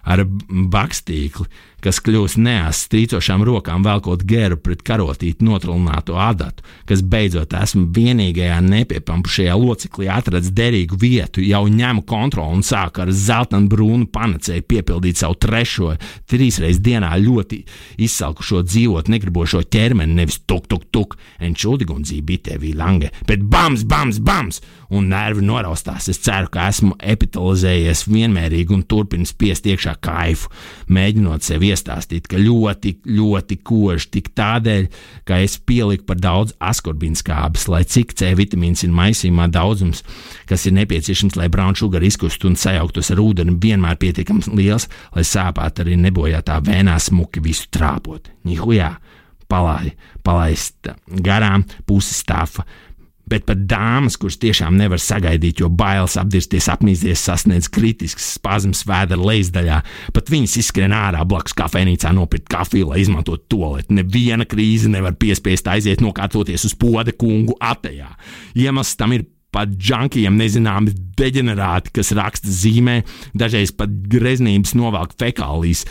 [0.00, 1.44] Ar bakstīkli,
[1.84, 8.58] kas kļūst neās strīcošām rokām, velkot geru pret karotīti notrulināto adatu, kas beidzot esmu vienīgajā
[8.66, 15.20] nepiepampušajā loceklī atradis derīgu vietu, jau ņemu kontroli un sāku ar zelta brūnu panacēju piepildīt
[15.20, 15.94] savu trešo,
[16.30, 17.62] trīsreiz dienā ļoti
[18.06, 24.60] izsalkušo dzīvot, negribošo ķermeni, nevis tuk, tuk, tuk, enčuldigundzī bitē vīlange, bet bams, bams, bams,
[24.90, 26.08] un nervi noraustās.
[26.10, 30.50] Es ceru, ka esmu epitalizējies vienmērīgi un turpinu spiest iekšā kaifu,
[30.90, 34.88] mēģinot sevi iestāstīt, ka ļoti, ļoti kož tik tādēļ,
[35.28, 40.04] ka es pieliku par daudz askorbīnskābes, lai cik C vitamīns ir maisījumā daudzums,
[40.50, 45.26] kas ir nepieciešams, lai brown sugar izkustu un sajauktos ar ūdeni, vienmēr pietiekams liels, lai
[45.26, 48.32] sāpētu arī nebojātā vēnā smuki visu trāpot.
[48.48, 48.94] Nihujā!
[49.50, 50.92] Palai, palaist
[51.26, 52.62] garām pusi stāfa,
[53.30, 59.22] bet pat dāmas, kuras tiešām nevar sagaidīt, jo bailes apdirsties, apmīsties, sasniedz kritisks spazms vēdera
[59.30, 59.80] lejasdaļā,
[60.16, 63.96] pat viņas izskrien ārā blakus kafejnīcā nopirkt kafiju, lai izmantotu toleti.
[64.00, 68.10] Neviena krīze nevar piespiest aiziet nokārtoties uz poda kungu atejā.
[68.58, 73.00] Iemesls tam ir pat džankiem nezināmi deģenerāti, kas raksta zīmē,
[73.34, 75.86] dažreiz pat greznības novelk fekālijas.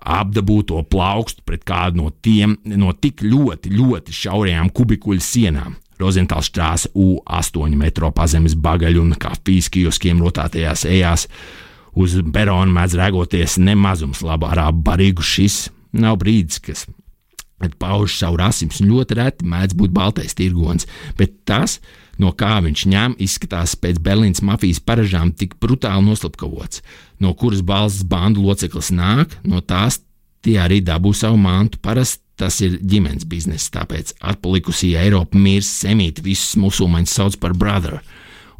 [0.00, 5.76] Apdabūto plaukstu pret kādu no tiem no tik ļoti, ļoti šaurajām kubikuļu sienām.
[6.00, 11.26] Rozentāls strāsa U8 metro pazemes bagaļu un kafijas kioskiem rotātajās ejās.
[11.98, 15.68] Uz perona mēdz rēgoties nemazums labu arābu barīgu šis.
[15.92, 16.86] Nav brīdis, kas
[17.80, 20.86] pauž savu rasims, un ļoti reti mēdz būt baltais tirgonis,
[21.18, 21.78] bet tas,
[22.20, 26.80] no kā viņš ņem, izskatās pēc Berlīnas mafijas paražām tik brutāli noslapkavots,
[27.20, 30.00] no kuras balsts bandu loceklis nāk, no tās
[30.40, 31.80] tie arī dabū savu mantu.
[31.82, 37.98] Parasti Tas ir ģimenes bizness, tāpēc atpalikusī Eiropa mirst semīti, visus musulmaņus sauc par brother.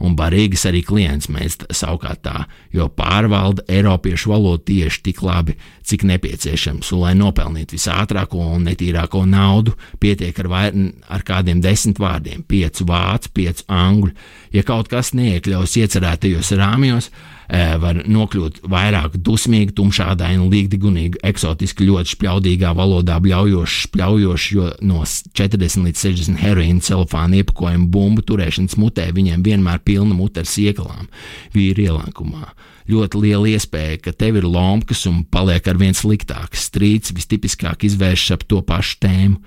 [0.01, 6.07] Un barīgas arī klients mēs savukārt tā, jo pārvalda Eiropiešu valodu tieši tik labi, cik
[6.09, 10.65] nepieciešams, un lai nopelnītu visātrāko un netīrāko naudu, pietiek ar, vai,
[11.05, 14.15] ar kādiem desmit vārdiem, piecu vācu, piecu angļu.
[14.57, 17.11] Ja kaut kas neiekļaus iecerētajos rāmjos,
[17.51, 25.87] var nokļūt vairāk dusmīgi, tumšādaini, līgdigunīgi, eksotiski, ļoti spļaudīgā valodā bļaujoši, spļaujoši, jo no 40
[25.89, 31.09] līdz 60 heroīna celofāna iepakojuma bumbu turēšanas mutē viņiem vienmēr pilna mute ar siekalām,
[31.57, 32.53] vīri ielankumā.
[32.91, 36.69] Ļoti liela iespēja, ka tev ir lomkas un paliek ar vien sliktāks.
[36.71, 39.43] Strīds vistipiskāk izvēršas ap to pašu tēmu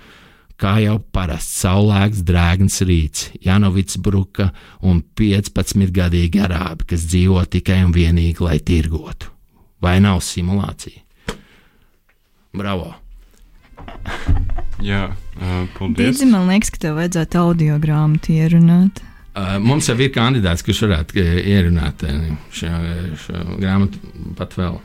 [0.64, 4.50] kā jau parasts saulēks, drēgns rīts, Janovits Bruka
[4.84, 9.32] un 15-gadīgi arābi, kas dzīvo tikai un vienīgi, lai tirgotu.
[9.84, 11.02] Vai nav simulācija?
[12.54, 12.94] Bravo!
[14.84, 16.14] Jā, uh, paldies.
[16.16, 19.02] Dīdzi, man liekas, ka tev vajadzētu audio grāmatu ierunāt.
[19.34, 22.04] Uh, mums jau ir kandidāts, kurš varētu ierunāt
[22.54, 22.70] šo,
[23.24, 24.00] šo grāmatu
[24.38, 24.78] pat vēl.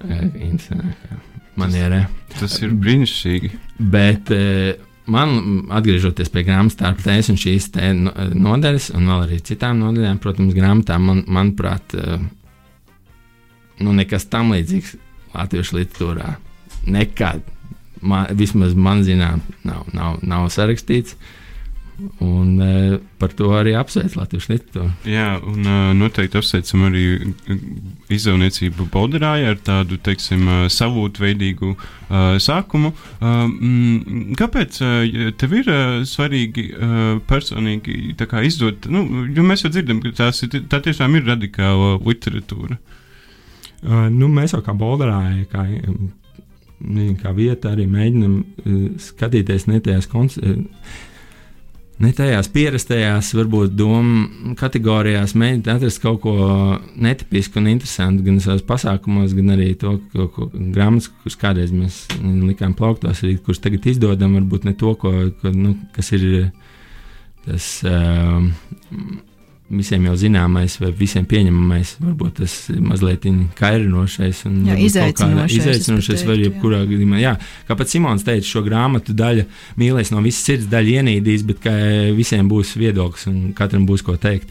[0.00, 1.20] Uh,
[1.58, 2.04] manierē.
[2.36, 3.50] Tas ir brīnišķīgi.
[3.92, 4.74] Bet uh,
[5.10, 7.70] man, atgriežoties pie grāmatas, tā ir un šīs
[8.34, 12.20] nodaļas, un vēl arī citām nodaļām, protams, grāmatām, man, manuprāt, uh,
[13.80, 14.94] nu, nekas tam līdzīgs
[15.34, 16.36] latviešu literatūrā
[16.90, 17.44] nekad,
[18.00, 21.16] man, vismaz man zinām, nav, nav, nav sarakstīts.
[21.16, 21.36] Uh,
[22.24, 24.90] Un uh, par to arī apsveic Latvijas literatūru.
[25.08, 27.02] Jā, un uh, noteikti apsveicam arī
[28.12, 32.92] izdevniecību Bolderāja ar tādu, teiksim, uh, savūtveidīgu uh, sākumu.
[33.20, 38.14] Mm, kāpēc uh, tev ir uh, svarīgi uh, personīgi
[38.46, 39.04] izdot, nu,
[39.36, 42.80] jo mēs jau dzirdam, ka tās, tā tiešām ir radikāla literatūra.
[43.80, 45.68] Uh, nu, mēs jau kā Bolderāja, kā,
[47.20, 51.08] kā vieta arī mēģinam uh, skatīties ne tajās koncertās
[52.00, 56.34] ne tajās pierastajās, varbūt domu kategorijās mēģināt atrast kaut ko
[56.96, 62.02] netipisku un interesantu gan savos pasākumos, gan arī to, ko, ko grāmatas, kuras kādreiz mēs
[62.20, 66.28] likām plauktos, arī kuras tagad izdodam, varbūt ne to, ko, ko, nu, kas ir
[67.46, 67.72] tas.
[67.86, 69.28] Uh,
[69.70, 73.26] visiem jau zināmais, vai visiem pieņemamais, varbūt tas mazliet
[73.58, 75.56] kairinošais un jā, izaicinošais.
[75.60, 77.20] Izaicinošais var jebkurā gadījumā.
[77.22, 77.36] Jā,
[77.68, 79.46] kā pat Simons teica, šo grāmatu daļa
[79.80, 81.70] mīlēs no visas sirds, daļa ienīdīs, bet
[82.16, 84.50] visiem būs viedoklis un katram būs ko teikt.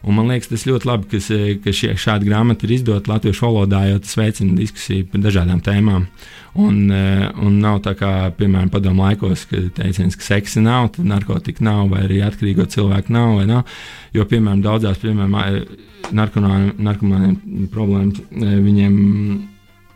[0.00, 1.26] Un man liekas, tas ļoti labi, kas,
[1.60, 6.06] ka šie, šāda grāmata ir izdota latviešu valodā, jo tas veicina diskusiju par dažādām tēmām.
[6.60, 11.04] Un, eh, un nav tā kā, piemēram, padomu laikos, kad teiciens, ka seksa nav, tad
[11.06, 13.76] narkotika nav, vai arī atkarīgo cilvēku nav, vai nav.
[14.16, 15.36] Jo, piemēram, daudzās, piemēram,
[16.16, 18.96] narkomāniem problēmas, eh, viņiem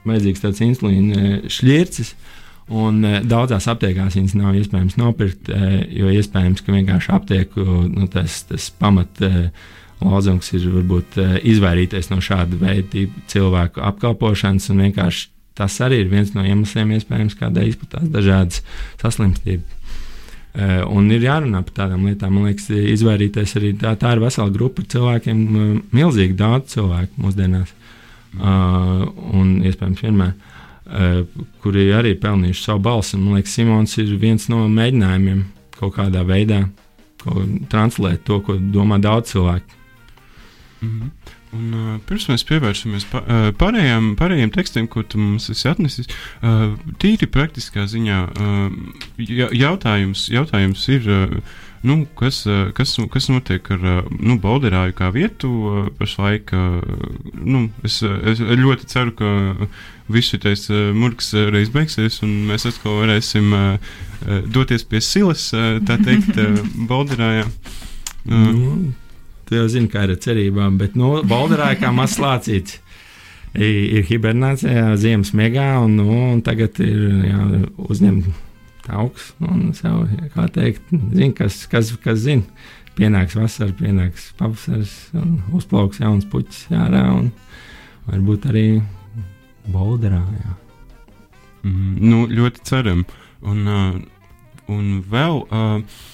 [0.04, 2.14] vajadzīgs tāds insulīna šķircis.
[2.68, 5.50] Un daudzās aptiekās viņas nav iespējams nopirkt,
[5.92, 9.20] jo iespējams, ka vienkārši aptieku nu, tas, tas pamat
[10.02, 16.10] lozungs ir varbūt eh, izvairīties no šāda veida cilvēku apkalpošanas, un vienkārši tas arī ir
[16.10, 18.62] viens no iemesliem, iespējams, kādēļ izplatās dažādas
[19.02, 19.80] saslimstības.
[20.54, 22.36] Uh, un ir jārunā par tādām lietām.
[22.36, 27.72] Man liekas, izvairīties arī tā, tā ir vesela grupa cilvēkiem, uh, milzīgi daudz cilvēku mūsdienās,
[28.38, 29.02] uh,
[29.34, 30.36] un iespējams vienmēr,
[31.64, 33.16] kuri arī pelnījuši savu balsi.
[33.16, 35.40] Man liekas, Simons ir viens no mēģinājumiem
[35.78, 36.60] kaut kādā veidā
[37.72, 39.83] translēt to, ko domā daudz cilvēku.
[40.84, 41.40] -hmm.
[41.54, 46.08] Un, uh, pirms mēs pievēršamies pa, uh, pārējām, pārējiem tekstiem, ko tu mums esi atnesis,
[46.42, 46.72] uh,
[47.02, 48.72] tīri praktiskā ziņā uh,
[49.54, 55.12] jautājums, jautājums ir, uh, nu, kas, uh, kas, kas notiek ar uh, nu, Balderāju kā
[55.14, 56.50] vietu uh, pašlaik.
[56.56, 56.80] Uh,
[57.38, 59.70] nu, es, es ļoti ceru, ka
[60.10, 63.94] viss šis uh, murgs reiz beigsies, un mēs atkal varēsim uh,
[64.50, 66.58] doties pie silas, uh, tā teikt, uh,
[66.90, 67.46] Balderājā.
[68.24, 68.76] Uh, nu,
[69.44, 72.80] Tu jau zini, kā ir ar cerībām, bet nu, Balderā kā mazs lācīts.
[73.54, 77.44] Ir hibernācijā, ziemas miegā, un, nu, un tagad ir jā,
[77.86, 78.32] uzņemta
[78.98, 79.36] augsts.
[79.44, 82.42] Un, sev, kā teikt, zin, kas, kas, kas zina,
[82.98, 87.30] pienāks vasara, pienāks pavasaris, un uzplauks jauns puķis ārā, un
[88.08, 88.66] varbūt arī
[89.70, 90.24] Balderā.
[90.40, 90.56] Jā.
[91.64, 93.06] Mm, nu, ļoti ceram.
[93.44, 93.94] Un, uh,
[94.72, 95.40] un vēl.
[95.46, 96.10] Uh,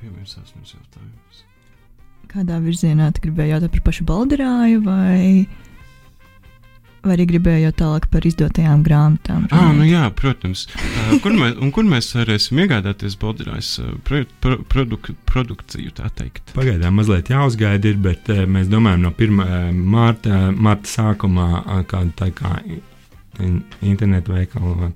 [0.00, 1.44] pievērsās mums jautājums.
[2.28, 5.46] Kādā virzienā tu gribēji jautāt par pašu Balderāju vai,
[7.04, 9.46] vai arī gribēji jau tālāk par izdotajām grāmatām?
[9.54, 10.66] Ah, nu jā, protams.
[11.24, 15.94] Kur, mēs, kur mēs varēsim iegādāties Balderājas uh, pro, pro, produk, produkciju?
[16.52, 19.72] Pagaidām mazliet jāuzgaida, ir, bet mēs domājam no 1.
[19.96, 21.48] mārta, mārta sākumā
[21.88, 22.58] kādu tā kā
[23.86, 24.92] internetu veikalu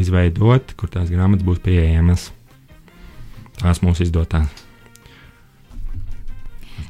[0.00, 2.32] izveidot, kur tās grāmatas būs pieejamas
[3.60, 4.66] tās mūsu izdotās.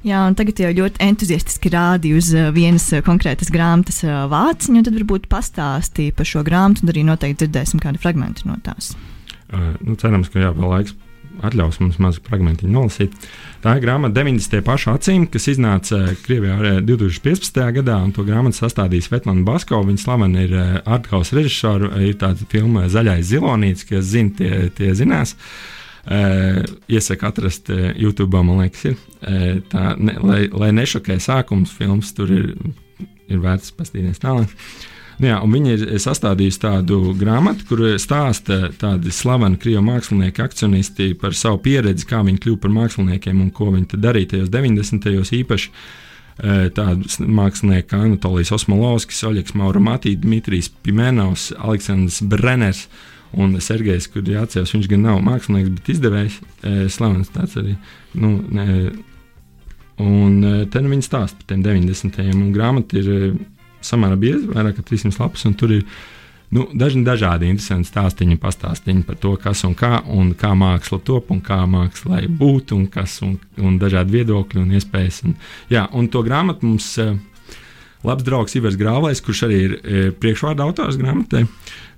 [0.06, 4.84] Jā, un tagad jau ļoti entuziastiski rādīja uz uh, vienas uh, konkrētas grāmatas uh, vāciņu.
[4.86, 8.94] Tad varbūt pastāstīja par šo grāmatu, un arī noteikti dzirdēsim kādu fragment no tās.
[9.48, 10.94] Uh, nu, cerams, ka jā, vēl laiks
[11.44, 13.14] atļaus mums mazu fragment nolasīt.
[13.62, 14.62] Tā ir grāmata 90.
[14.66, 17.60] pašu acīm, kas iznāca Krievijā 2015.
[17.78, 19.78] gadā, un to grāmatu sastādījis Svetlana Basko.
[19.86, 25.34] Viņa slavena ir arthouse režisora, ir tāda filma Zaļais zilonīts, kas zina, tie, tie zinās.
[25.38, 25.77] Uh,
[26.88, 29.00] iesaku atrast uh, YouTube, man liekas, ir.
[29.20, 32.54] Uh, tā, ne, lai, lai nešokē sākums filmas, tur ir,
[33.28, 34.54] ir vērts paskatīties tālāk.
[35.18, 41.34] Nu, jā, viņi ir sastādījuši tādu grāmatu, kur stāsta tādi slaveni krievu mākslinieki, akcionisti par
[41.34, 45.10] savu pieredzi, kā viņi kļuva par māksliniekiem un ko viņi darīja tajos 90.
[45.10, 45.72] gados īpaši.
[46.70, 52.84] Tādu mākslinieku kā Anatolijas Osmolovskis, Oļegs Mauramatī, Dmitrijs Pimenovs, Aleksandrs Brenners.
[52.86, 57.74] Uh, Un Sergejs, kur jāatcerās, viņš gan nav mākslinieks, bet izdevējs, e, slavens tāds arī.
[58.16, 58.92] Nu, ne,
[60.00, 62.16] un e, te nu viņi stāsta par tiem 90.
[62.16, 62.46] gadiem.
[62.56, 63.32] Grāmata ir e,
[63.84, 65.84] samērā bieza, vairāk kā 300 lapas, un tur ir
[66.56, 71.28] nu, daži dažādi interesanti stāstīņi, pastāstīņi par to, kas un kā, un kā māksla top,
[71.34, 75.20] un kā mākslā būtu, un kas, un, un dažādi viedokļi un iespējas.
[75.28, 75.36] Un,
[75.68, 76.94] jā, un to grāmatu mums
[78.06, 79.76] labs draugs Ivers Grāvais, kurš arī ir
[80.20, 81.46] priekšvārda autors grāmatai.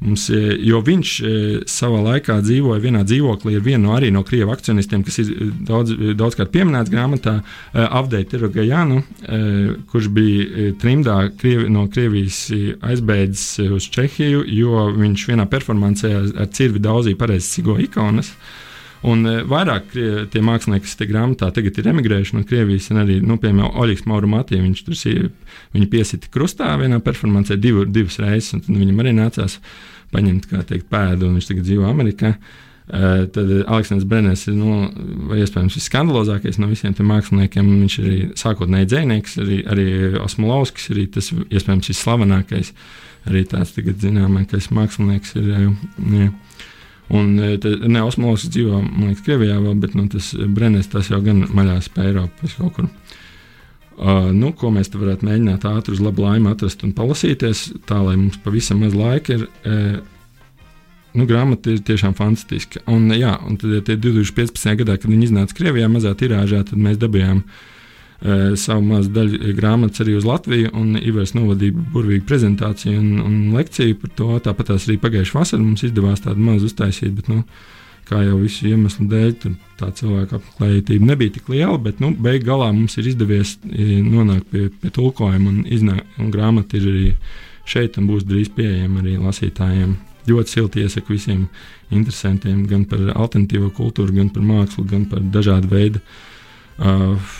[0.00, 1.30] Mums, e, jo viņš e,
[1.68, 5.92] savā laikā dzīvoja vienā dzīvoklī ar vienu no, no krievu akcionistiem, kas ir e, daudz,
[6.16, 7.40] daudzkārt pieminēts grāmatā,
[7.74, 9.00] Avdeita Tirogajānu,
[9.90, 12.46] kurš bija trimdā Krievi, no Krievijas
[12.86, 18.32] aizbēdzis uz Čehiju, jo viņš vienā performancē ar cirvi daudzīja pareizes cigo ikonas.
[19.08, 19.94] Un vairāk
[20.32, 24.04] tie mākslinieki, kas te grāmatā tagad ir emigrējuši no Krievijas, un arī, nu, piemēram, Oļegs
[24.10, 24.98] Maurumātī, viņš tur
[25.72, 29.56] viņa piesita krustā vienā performancē divu, divas reizes, un viņam arī nācās
[30.12, 32.34] paņemt teikt, pēdu, un viņš tagad dzīvo Amerikā.
[32.34, 32.66] Uh,
[33.30, 34.88] tad Aleksandrs Brenners ir nu,
[35.36, 37.68] iespējams visskandalozākais no visiem tiem māksliniekiem.
[37.84, 39.86] Viņš ir arī sākotnēji dzinieks, arī, arī
[40.20, 42.72] Osmolovskis, arī tas iespējams visslavenākais,
[43.30, 45.36] arī tāds tagad zināmākais mākslinieks.
[45.38, 46.30] Ir, jā.
[47.10, 51.42] Un ne Osmolovskis dzīvo, man liekas, Krievijā vēl, bet nu, tas Brenners tas jau gan
[51.50, 52.86] maļās pa Eiropu kaut kur.
[54.00, 58.14] Uh, nu, ko mēs varētu mēģināt ātri uz labu laimi atrast un palasīties, tā lai
[58.16, 59.42] mums pavisam maz laika ir.
[59.66, 59.98] Uh,
[61.18, 62.80] nu, grāmata ir tiešām fantastiska.
[62.88, 64.70] Un, jā, un tad, ja 2015.
[64.84, 67.60] gadā, kad viņi iznāca Krievijā mazā tirāžā, tad mēs dabūjām uh,
[68.20, 70.70] savu mazu daļu grāmatas arī uz Latviju.
[70.76, 74.30] Un Ivars novadīja burvīgu prezentāciju un, un lekciju par to.
[74.44, 77.14] Tāpat arī pagājušā vasarā mums izdevās tādu mazu uztaisīt.
[77.16, 77.44] Bet, nu,
[78.10, 79.32] kā jau visu iemeslu dēļ,
[79.78, 84.66] tā cilvēka apmeklētība nebija tik liela, bet nu, beig galā mums ir izdevies nonākt pie,
[84.82, 87.08] pie tulkojuma, un, iznāk, un grāmata ir arī
[87.70, 89.94] šeit un būs drīz pieejama arī lasītājiem
[90.28, 91.44] ļoti silti iesaku visiem
[91.94, 97.30] interesantiem gan par alternatīvo kultūru, gan par mākslu, gan par dažādu veidu uh,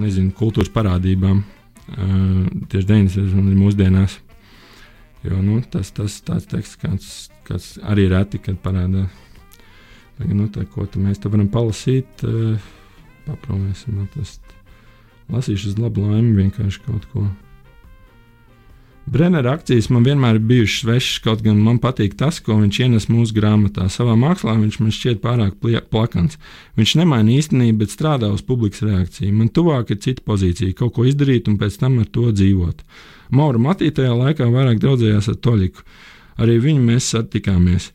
[0.00, 1.42] nezinu, kultūras parādībām.
[1.88, 3.38] Uh, tieši 90.
[3.38, 4.18] un mūsdienās.
[5.24, 7.08] Jo, nu, tas tas tāds teksts, kāds,
[7.48, 9.08] kāds arī reti, parādās.
[10.18, 12.70] Tagad, nu, tā, ko mēs te varam palasīt, uh,
[13.26, 14.42] papromēsim atrast.
[15.32, 17.26] Lasīšu uz labu laimi vienkārši kaut ko.
[19.08, 23.06] Brennera akcijas man vienmēr ir bijušas svešas, kaut gan man patīk tas, ko viņš ienes
[23.08, 23.86] mūsu grāmatā.
[23.88, 25.54] Savā mākslā viņš man šķiet pārāk
[25.88, 26.36] plakans.
[26.76, 29.32] Viņš nemaina īstenību, bet strādā uz publikas reakciju.
[29.32, 32.84] Man tuvāk ir cita pozīcija, kaut ko izdarīt un pēc tam ar to dzīvot.
[33.32, 35.88] Maura Matītajā laikā vairāk draudzējās ar Toļiku.
[36.44, 37.88] Arī viņu mēs satikāmies.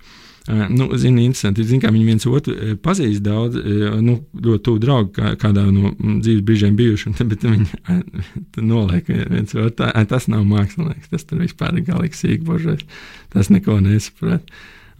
[0.47, 1.63] Nu, zini, interesanti.
[1.63, 3.55] Zini, kā viņi viens otru pazīst daudz,
[4.03, 7.13] nu, ļoti tuvu draugi, kā, kādā no dzīves brīžiem bijuši.
[7.13, 9.71] Un, bet viņi noliek viens otru.
[9.79, 11.13] Tā, tas nav mākslinieks.
[11.13, 12.83] Tas tur vispār ir galīgi sīkbožais.
[13.31, 14.51] Tas neko nesaprot.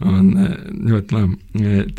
[0.04, 0.32] Un,
[0.88, 1.36] ļoti labi.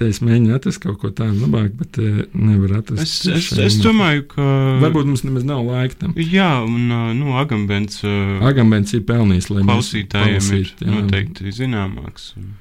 [0.09, 2.01] Es mēģinu atrast kaut ko tādu labāku, bet
[2.33, 3.05] nevaru atrast.
[3.05, 4.49] Es, es, es domāju, ka.
[4.81, 6.17] Varbūt mums nemaz nav laika tam.
[6.17, 6.89] Jā, un
[7.21, 8.01] nu, Agambens.
[8.41, 12.33] Agambens ir pelnījis, lai klausītājiem palasīt, ir noteikti zināmāks.
[12.41, 12.53] Un...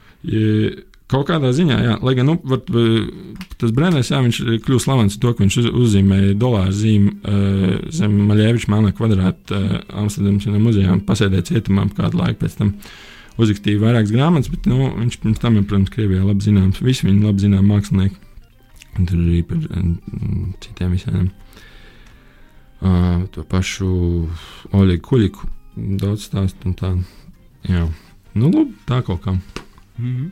[1.14, 2.62] Kaut kādā ziņā, jā, lai gan nu, var,
[3.60, 7.74] tas Brenners, jā, viņš kļūst slavens ar to, ka viņš uz, uzzīmēja dolāru zīmi uh,
[7.92, 12.72] zem Maļēviča māna kvadrāta uh, Amsterdamas muzejā un pasēdēja cietumā kādu laiku pēc tam.
[13.34, 16.80] Uzrakstīja vairākas grāmatas, bet nu, viņš pirms tam, ja, protams, Krievijā labi zināms.
[16.86, 18.16] Visi viņi labi zinām mākslinieki.
[18.94, 19.60] Un tur arī par
[20.62, 21.28] citiem visiem.
[22.78, 23.90] Uh, to pašu
[24.70, 25.50] Oļegu Kuļiku
[26.00, 26.94] daudz stāstu un tā.
[27.68, 27.84] Jā,
[28.38, 29.36] nu, labi, tā kaut kā.
[29.96, 30.30] Mm -hmm.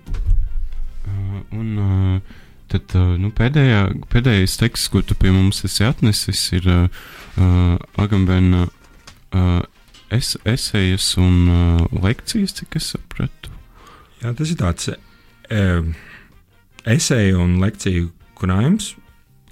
[1.07, 2.21] uh, un uh,
[2.67, 6.89] tad uh, nu, pēdējā, pēdējais teksts, ko tu pie mums esi atnesis, ir uh,
[7.37, 8.67] uh, Agambena
[9.35, 9.61] uh,
[10.11, 13.53] es, esejas un uh, lekcijas, cik es sapratu.
[14.23, 15.93] Jā, tas ir tāds uh,
[16.89, 18.95] esēju un lekciju krājums,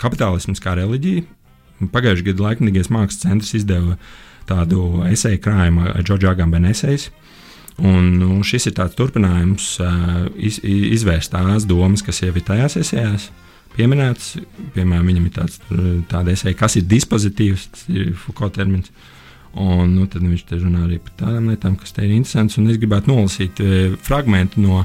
[0.00, 1.26] kapitālisms kā reliģija.
[1.80, 3.96] Pagājušajā gadā Laikmīgais mākslas centrs izdeva
[4.48, 7.08] tādu esēju krājumu, Džordža Agambena esejas.
[7.80, 9.66] Un, nu, šis ir tāds turpinājums
[10.36, 13.30] iz, izvērst tās domas, kas jau ir tajās esējās
[13.76, 14.34] pieminētas.
[14.74, 15.60] Piemēram, viņam ir tāds,
[16.10, 18.92] tāda esēja, kas ir dispozitīvs, tas ir Foucault termins.
[19.50, 22.58] Un, nu, tad viņš te runā arī par tādām lietām, kas te ir interesantas.
[22.60, 23.62] Un es gribētu nolasīt
[24.04, 24.84] fragment no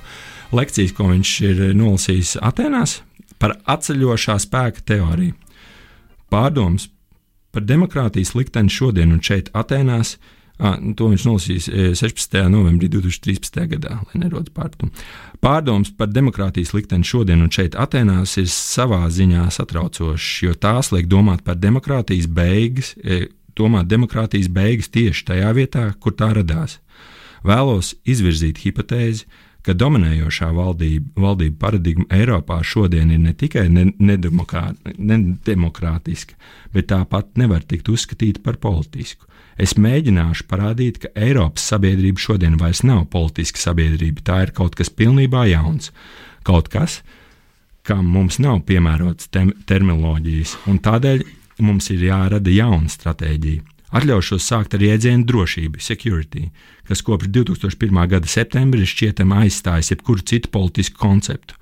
[0.56, 3.02] lekcijas, ko viņš ir nolasījis Atenās
[3.41, 5.36] par atceļošā spēka teoriju.
[6.32, 6.88] Pārdoms
[7.54, 10.16] par demokrātijas likteni šodien un šeit Atenās–
[10.56, 12.38] À, nu, to viņš nolasīs 16.
[12.47, 13.58] novembrī 2013.
[13.74, 14.93] gadā, lai nerodas pārpratumu.
[15.43, 21.12] Pārdoms par demokrātijas likteni šodien un šeit Atenās ir savā ziņā satraucošs, jo tās liek
[21.12, 22.93] domāt par demokrātijas beigas,
[23.60, 26.80] domāt demokrātijas beigas tieši tajā vietā, kur tā radās.
[27.45, 29.28] Vēlos izvirzīt hipotēzi,
[29.66, 36.34] ka dominējošā valdība, valdība paradigma Eiropā šodien ir ne tikai nedemokrātiska,
[36.74, 39.26] bet tāpat nevar tikt uzskatīta par politisku.
[39.56, 44.91] Es mēģināšu parādīt, ka Eiropas sabiedrība šodien vairs nav politiska sabiedrība, tā ir kaut kas
[44.91, 45.93] pilnībā jauns,
[46.43, 46.99] kaut kas,
[47.88, 51.24] kam mums nav piemērotas terminoloģijas, un tādēļ
[51.64, 53.64] mums ir jārada jauna stratēģija.
[53.95, 56.49] Atļaušos sākt ar jēdzienu drošība, security,
[56.89, 58.01] kas kopš 2001.
[58.12, 61.56] gada septembra ir šķietami aizstājis jebkuru citu politisku konceptu.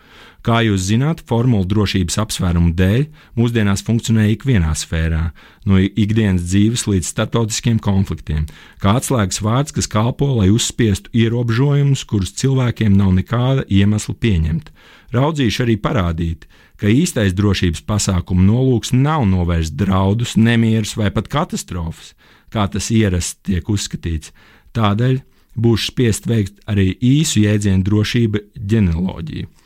[0.43, 3.05] Kā jūs zināt, formula drošības apsvērumu dēļ
[3.39, 5.29] mūsdienās funkcionē ikvienā sfērā,
[5.63, 8.49] no ikdienas dzīves līdz starptautiskiem konfliktiem,
[8.83, 14.73] kā atslēgas vārds, kas kalpo, lai uzspiestu ierobežojumus, kurus cilvēkiem nav nekāda iemesla pieņemt.
[15.15, 16.43] Raudzīšu arī parādīt,
[16.75, 22.17] ka īstais drošības pasākumu nolūks nav novērst draudus, nemierus vai pat katastrofas,
[22.51, 24.35] kā tas ierasts tiek uzskatīts.
[24.75, 25.21] Tādēļ
[25.55, 29.62] būšu spiest veikt arī īsu jēdzienu drošība ģenealoģiju.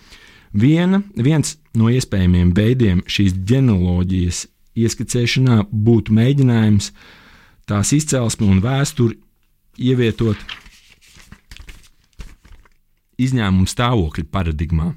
[0.53, 4.45] Viena, viens no iespējamiem veidiem šīs ģenealoģijas
[4.77, 6.91] ieskicēšanā būtu mēģinājums
[7.67, 9.17] tās izcelsmi un vēsturi
[9.77, 10.37] ievietot
[13.17, 14.93] izņēmuma stāvokļa paradigmā.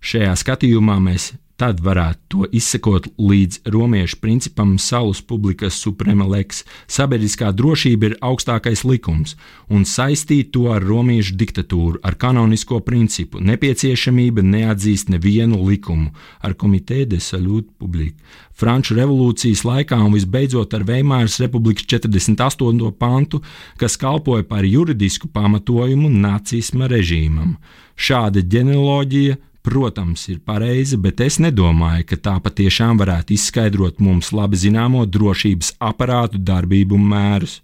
[0.00, 6.62] Šajā skatījumā mēs tad varētu to izsekot līdz romiešu principam salus publikas suprema lex.
[6.86, 9.34] Sabiedriskā drošība ir augstākais likums,
[9.66, 13.42] un saistīt to ar romiešu diktatūru, ar kanonisko principu.
[13.42, 18.14] Nepieciešamība neatzīst nevienu likumu, ar komitē de salute publique.
[18.58, 22.92] Franču revolūcijas laikā un visbeidzot ar Veimāras republikas 48.
[22.98, 23.42] pantu,
[23.78, 27.56] kas kalpoja par juridisku pamatojumu nacisma režīmam.
[27.98, 34.60] Šāda ģenealoģija protams, ir pareiza, bet es nedomāju, ka tā patiešām varētu izskaidrot mums labi
[34.60, 37.60] zināmo drošības aparātu darbību un mērus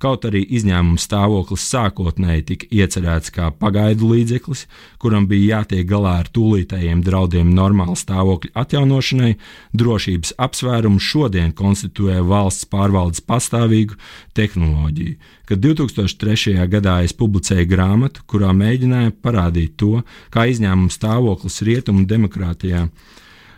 [0.00, 4.64] kaut arī izņēmuma stāvoklis sākotnēji tika iecerēts kā pagaidu līdzeklis,
[5.02, 9.34] kuram bija jātiek galā ar tūlītējiem draudiem normāla stāvokļa atjaunošanai,
[9.76, 13.98] drošības apsvērums šodien konstituē valsts pārvaldes pastāvīgu
[14.38, 15.16] tehnoloģiju.
[15.50, 16.56] Kad 2003.
[16.70, 22.86] gadā es publicēju grāmatu, kurā mēģināju parādīt to, kā izņēmuma stāvoklis rietumu demokrātijā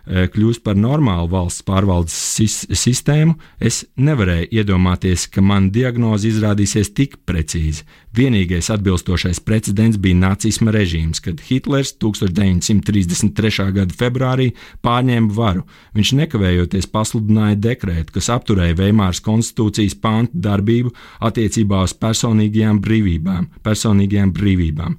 [0.07, 2.15] kļūst par normālu valsts pārvaldes
[2.75, 7.87] sistēmu, es nevarēju iedomāties, ka mana diagnoze izrādīsies tik precīzi.
[8.13, 13.71] Vienīgais atbilstošais precedents bija nacisma režīms, kad Hitlers 1933.
[13.79, 14.51] gada februārī
[14.85, 15.65] pārņēma varu.
[15.97, 20.93] Viņš nekavējoties pasludināja dekrētu, kas apturēja Veimāras konstitūcijas pāntu darbību
[21.25, 23.49] attiecībā uz personīgajām brīvībām.
[23.65, 24.99] Personīgajām brīvībām.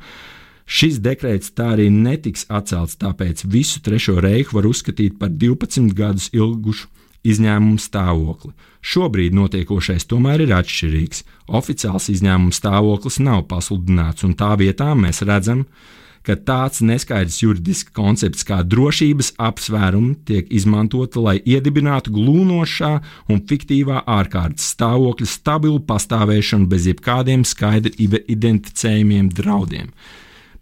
[0.66, 6.30] Šis dekrets tā arī netiks atcelts, tāpēc visu Trešo reihu var uzskatīt par 12 gadus
[6.32, 6.88] ilgušu
[7.24, 8.54] izņēmumu stāvokli.
[8.84, 11.24] Šobrīd notiekošais tomēr ir atšķirīgs.
[11.48, 15.64] Oficiāls izņēmuma stāvoklis nav pasludināts, un tā vietā mēs redzam,
[16.24, 22.94] ka tāds neskaidrs juridisks koncepts kā drošības apsvērumi tiek izmantota, lai iedibinātu glūnošā
[23.32, 27.96] un fiktīvā ārkārtas stāvokļa stabilu pastāvēšanu bez jebkādiem skaidri
[28.32, 29.92] identificējumiem draudiem.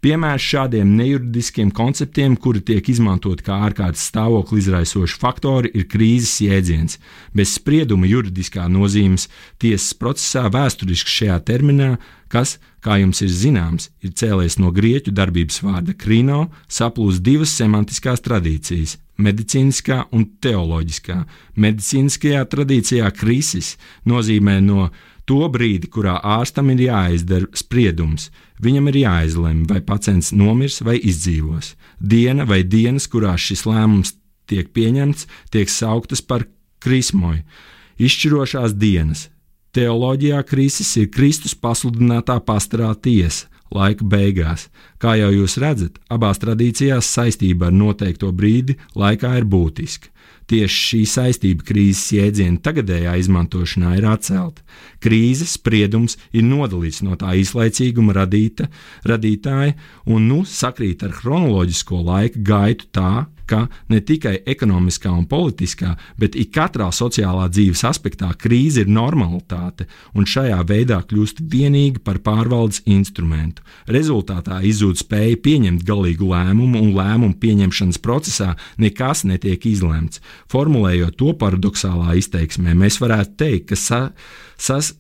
[0.02, 6.98] Piemērs šādiem nejuridiskiem konceptiem, kuri tiek izmantoti kā ārkārtas stāvokli izraisoši faktori, ir krīzes jēdziens.
[7.38, 9.28] Bez sprieduma juridiskā nozīmes
[9.62, 11.92] tiesas procesā vēsturiski šajā terminā,
[12.34, 18.26] kas, kā jums ir zināms, ir cēlies no grieķu darbības vārda krino, saplūst divas semantiskās
[18.26, 21.20] tradīcijas medicīniskā un teoloģiskā.
[21.62, 23.76] Medicīniskajā tradīcijā krīzes
[24.10, 24.90] nozīmē no
[25.26, 28.30] to brīdi, kurā ārstam ir jāizdara spriedums.
[28.62, 31.76] Viņam ir jāizlemj, vai pacients nomirs vai izdzīvos.
[32.00, 34.16] Diena vai dienas, kurās šis lēmums
[34.50, 36.48] tiek pieņemts, tiek sauktas par
[36.84, 37.44] krismoju.
[38.02, 39.30] Izšķirošās dienas.
[39.72, 44.68] Teoloģijā Kristus ir Kristus pasludinātā pastarā tiesa, laika beigās.
[45.00, 50.12] Kā jau jūs redzat, abās tradīcijās saistība ar noteikto brīdi laikā ir būtiska.
[50.52, 54.66] Tieši šī saistība krīzes jēdziena tagadējā izmantošanā ir atcelta.
[55.00, 58.68] Krīzes spriedums ir nodalīts no tā īslaicīguma radīta,
[59.08, 59.78] radītāja
[60.12, 63.14] un nu sakrīt ar chronoloģisko laika gaitu tā,
[63.52, 69.88] ka ne tikai ekonomiskā un politiskā, bet ik katrā sociālā dzīves aspektā krīze ir normalitāte
[70.16, 73.66] un šajā veidā kļūst vienīgi par pārvaldes instrumentu.
[73.92, 80.24] Rezultātā izzūd spēja pieņemt galīgu lēmumu, un lēmumu pieņemšanas procesā nekas netiek izlemts.
[80.52, 84.02] Formulējot to paradoxālā izteiksmē, mēs varētu teikt, ka sa,
[84.56, 84.96] sas,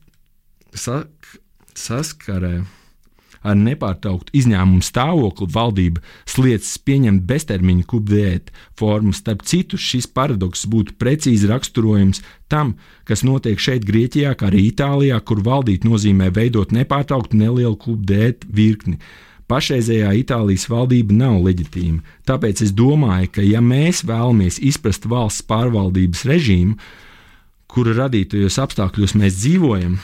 [0.75, 1.33] sak,
[1.77, 2.59] saskarē
[3.41, 9.13] ar nepārtrauktu izņēmumu stāvokli valdība sliedz pieņemt beztermiņa kubdēt formu.
[9.17, 12.21] Starp citu, šis paradoks būtu precīzi raksturojams
[12.51, 12.75] tam,
[13.07, 18.99] kas notiek šeit, Grieķijā, kā arī Itālijā, kur valdīt nozīmē veidot nepārtrauktu nelielu kubdēt virkni.
[19.51, 26.23] Pašreizējā Itālijas valdība nav leģitīma, tāpēc es domāju, ka ja mēs vēlamies izprast valsts pārvaldības
[26.29, 26.77] režīmu,
[27.71, 29.97] kura radītajos apstākļos mēs dzīvojam,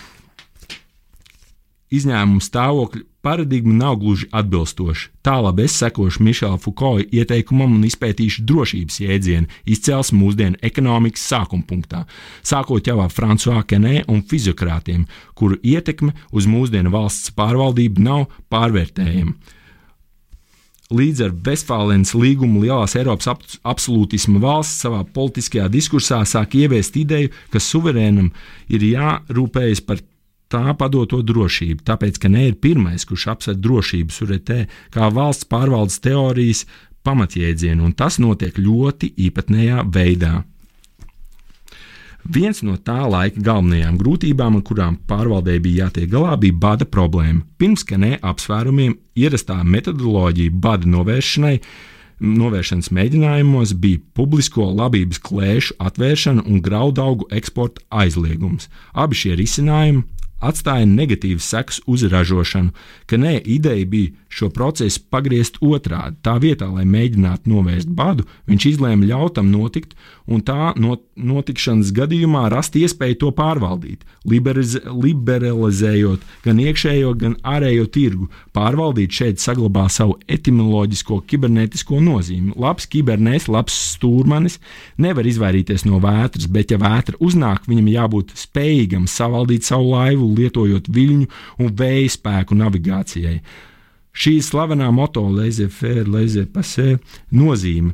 [1.96, 5.10] izņēmumu stāvokļu paradigma nav gluži atbilstoša.
[5.28, 12.06] Tālāk es sekošu Mišela Foucault ieteikumam un izpētīšu drošības jēdzienu izcelsmi mūsdienu ekonomikas sākuma punktā,
[12.40, 15.04] sākot jau ar Frančiskā Kenē un fiziokrātiem,
[15.36, 19.36] kuru ietekme uz mūsdienu valsts pārvaldību nav pārvērtējama.
[20.88, 27.34] Līdz ar Vestfālēnas līgumu lielās Eiropas ap absolūtisma valsts savā politiskajā diskursā sāk ieviest ideju,
[27.52, 28.32] ka suverēnam
[28.72, 30.00] ir jārūpējas par
[30.52, 34.60] tā padoto drošību, tāpēc, ka ne ir pirmais, kurš apsver drošību suretē
[34.94, 36.66] kā valsts pārvaldes teorijas
[37.08, 40.36] pamatjēdzienu, un tas notiek ļoti īpatnējā veidā.
[42.28, 47.46] Viens no tā laika galvenajām grūtībām, ar kurām pārvaldē bija jātiek galā, bija bada problēma.
[47.56, 51.56] Pirms kanē apsvērumiem ierastā metodoloģija bada novēršanai
[52.18, 58.72] novēršanas mēģinājumos bija publisko labības klēšu atvēršana un graudaugu eksporta aizliegums.
[58.94, 60.04] Abi šie risinājumi
[60.44, 62.74] atstāja negatīvas sekas uz ražošanu,
[63.10, 66.18] ka nē, ideja bija šo procesu pagriezt otrādi.
[66.22, 69.96] Tā vietā, lai mēģinātu novērst badu, viņš izlēma ļaut tam notikt,
[70.28, 77.88] un tā not, notikšanas gadījumā rast iespēju to pārvaldīt, liberaliz, liberalizējot gan iekšējo, gan ārējo
[77.94, 78.30] tirgu.
[78.56, 82.54] Pārvaldīt šeit saglabā savu etimoloģisko kibernetisko nozīmi.
[82.60, 84.60] Labs kibernēs, labs stūrmanis
[85.02, 90.90] nevar izvairīties no vētras, bet ja vētra uznāk, viņam jābūt spējīgam savaldīt savu laivu, lietojot
[90.92, 91.28] viļņu
[91.64, 93.40] un vēja spēku navigācijai.
[94.18, 96.98] Šī slavenā moto laissez-faire, laissez-passer
[97.32, 97.94] nozīme.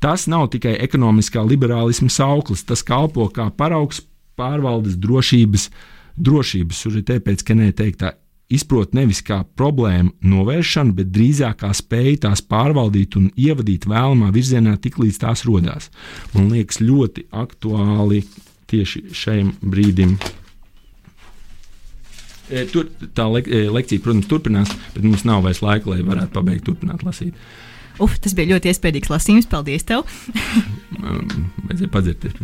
[0.00, 4.00] Tas nav tikai ekonomiskā liberālisma sauklis, tas kalpo kā paraugs
[4.40, 5.68] pārvaldes drošības,
[6.16, 8.14] drošības sužitē, ka neteiktā
[8.50, 14.76] izprot nevis kā problēmu novēršanu, bet drīzāk kā spēju tās pārvaldīt un ievadīt vēlamā virzienā,
[14.82, 15.90] tiklīdz tās rodās.
[16.34, 18.24] Man liekas, ļoti aktuāli
[18.70, 20.16] tieši šajam brīdim.
[22.50, 26.34] E, tur tā le e, lekcija, protams, turpinās, bet mums nav vairs laika, lai varētu
[26.34, 27.36] pabeigt, turpināt lasīt.
[28.00, 29.46] Uf, tas bija ļoti iespaidīgs lasījums.
[29.50, 29.84] Paldies!
[29.84, 30.06] Tev.
[31.66, 32.38] vajadzēja padzirties.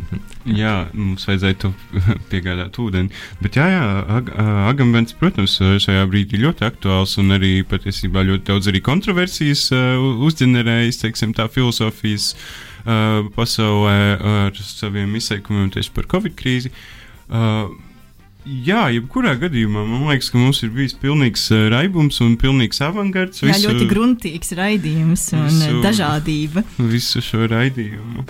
[0.52, 1.70] Jā, mums vajadzēja to
[2.30, 3.09] piegādāt ūdeni.
[3.40, 3.86] Bet, jā, jā
[4.18, 4.28] ag
[4.68, 9.96] Agamants, protams, šajā brīdī ļoti aktuāls un arī patiesībā ļoti daudz arī kontroversijas uh,
[10.28, 13.98] uzģenerējis, teiksim, tā filozofijas uh, pasaulē
[14.36, 16.74] ar saviem izteikumiem tieši par Covid krīzi.
[17.26, 17.72] Uh,
[18.47, 23.42] Jā, jebkurā gadījumā man liekas, ka mums ir bijis pilnīgs uh, raibums un pilnīgs avangards.
[23.42, 26.62] Jā, visu, ļoti gruntīgs raidījums un visu, dažādība.
[26.78, 28.26] Visu šo raidījumu.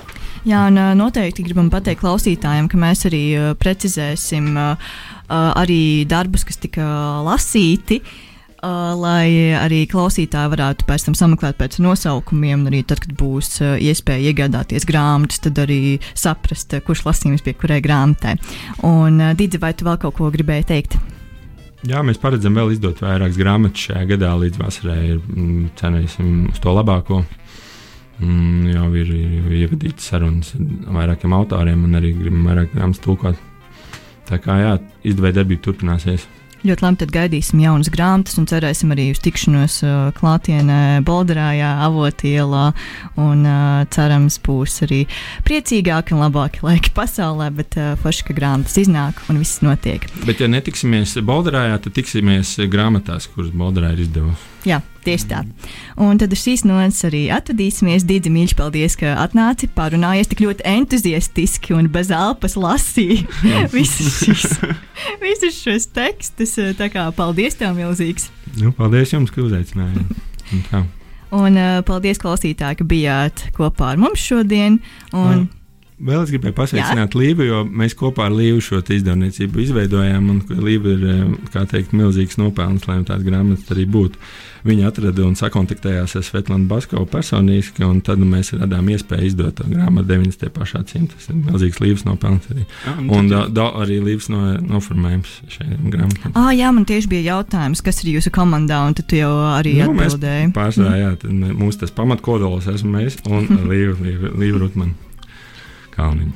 [0.48, 3.24] Jā, un uh, noteikti gribam pateikt klausītājiem, ka mēs arī
[3.60, 4.54] precizēsim
[5.28, 6.86] arī darbus, kas tika
[7.26, 8.00] lasīti.
[8.00, 13.60] Uh, lai arī klausītāji varētu pēc tam sameklēt pēc nosaukumiem, un arī tad, kad būs
[13.60, 18.36] uh, iespēja iegādāties grāmatas, tad arī saprast, uh, kurš lasījums pie kurai grāmatai.
[18.86, 20.98] Un, uh, Dīdzi, vai tu vēl kaut ko gribēji teikt?
[21.86, 26.62] Jā, mēs paredzam vēl izdot vairākas grāmatas šajā gadā, līdz vasarai ir mm, cenēsim uz
[26.62, 27.20] to labāko.
[28.16, 29.12] Mm, jau ir
[29.60, 33.44] ievadīts sarunas ar vairākiem autoriem, un arī gribam vairāk grāmatas tulkot.
[34.26, 34.72] Tā kā jā,
[35.06, 36.24] izdevēja darbība turpināsies.
[36.64, 42.64] Ļoti labi, tad gaidīsim jaunas grāmatas un cerēsim arī uz tikšanos uh, klātienē, Bolderājā, Avotielā.
[43.20, 45.02] Un uh, cerams, būs arī
[45.46, 50.08] priecīgāki un labāki laiki pasaulē, bet uh, forši, ka grāmatas iznāk un viss notiek.
[50.24, 54.52] Bet, ja netiksimies Bolderājā, tad tiksimies grāmatās, kuras Bolderā ir izdevusi.
[54.66, 55.42] Jā, tieši tā.
[56.02, 58.06] Un tad uz šīs nodaļas arī atvadīsimies.
[58.08, 63.22] Dīdzi mīļš, paldies, ka atnāci, pārunājies tik ļoti entuziastiski un bez elpas lasīji
[63.76, 64.58] visus šos,
[65.22, 66.56] visus šos tekstus.
[66.78, 68.30] Tā kā paldies tev milzīgs.
[68.60, 70.16] Nu, paldies jums, ka uzaicinājāt.
[70.54, 70.86] Un,
[71.34, 74.80] un uh, paldies klausītāji, ka bijāt kopā ar mums šodien.
[75.12, 75.55] Un, uh.
[75.96, 80.26] Vēl es gribēju pasveicināt Līvu, jo mēs kopā ar Līvu šo izdevniecību izveidojām.
[80.60, 84.20] Līva ir eh, teikt, milzīgs nopelns, lai tādas grāmatas arī būtu.
[84.66, 89.56] Viņa atrada un sakontaktējās ar Svetlānu Baskovu personiski, un tad nu, mēs radām iespēju izdot
[89.56, 90.50] to grāmatu 90.
[90.52, 91.16] pašā cimta.
[91.16, 92.66] Tas ir milzīgs Līvas nopelns arī.
[92.66, 96.34] Jā, un un da, da, arī Līvas no, noformējums šai grāmatai.
[96.34, 99.94] Ah, jā, man tieši bija jautājums, kas ir jūsu komandā, un tu jau arī nu,
[99.94, 100.52] atbildēji.
[100.58, 101.16] Pārsvarā, jā,
[101.56, 105.05] mūsu tas pamatkodols esmu mēs un Līva, Līva, Līva Rutmana
[105.96, 106.32] kalniņu.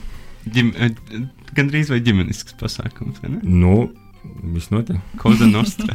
[0.51, 0.95] Ģim, eh,
[1.57, 3.19] Gan drīz vai ģimenisks pasākums.
[3.43, 3.91] Nu,
[4.55, 5.01] visnotaļ.
[5.19, 5.95] Koda nostra.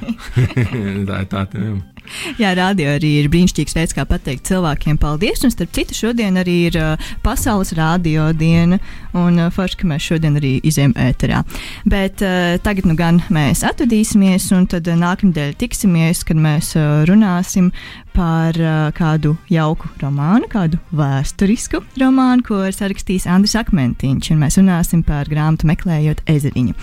[1.08, 1.70] tā ir tā, tā.
[2.42, 5.44] Jā, radio arī ir brīnišķīgs veids, kā pateikt cilvēkiem paldies.
[5.46, 8.80] Un starp citu, šodien arī ir uh, Pasaules radio diena.
[9.16, 11.44] Un uh, forši, ka mēs šodien arī izējām ēterā.
[11.90, 17.04] Bet uh, tagad nu gan mēs atvadīsimies, un tad uh, nākamnedēļ tiksimies, kad mēs uh,
[17.10, 17.72] runāsim
[18.16, 24.32] par uh, kādu jauku romānu, kādu vēsturisku romānu, ko ir sarakstījis Andris Akmentiņš.
[24.32, 26.76] Un mēs runāsim par grāmatu meklējot ezeriņu.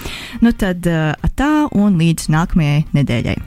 [0.45, 3.41] Nu tad uh, tā un līdz nākamajai nedēļai.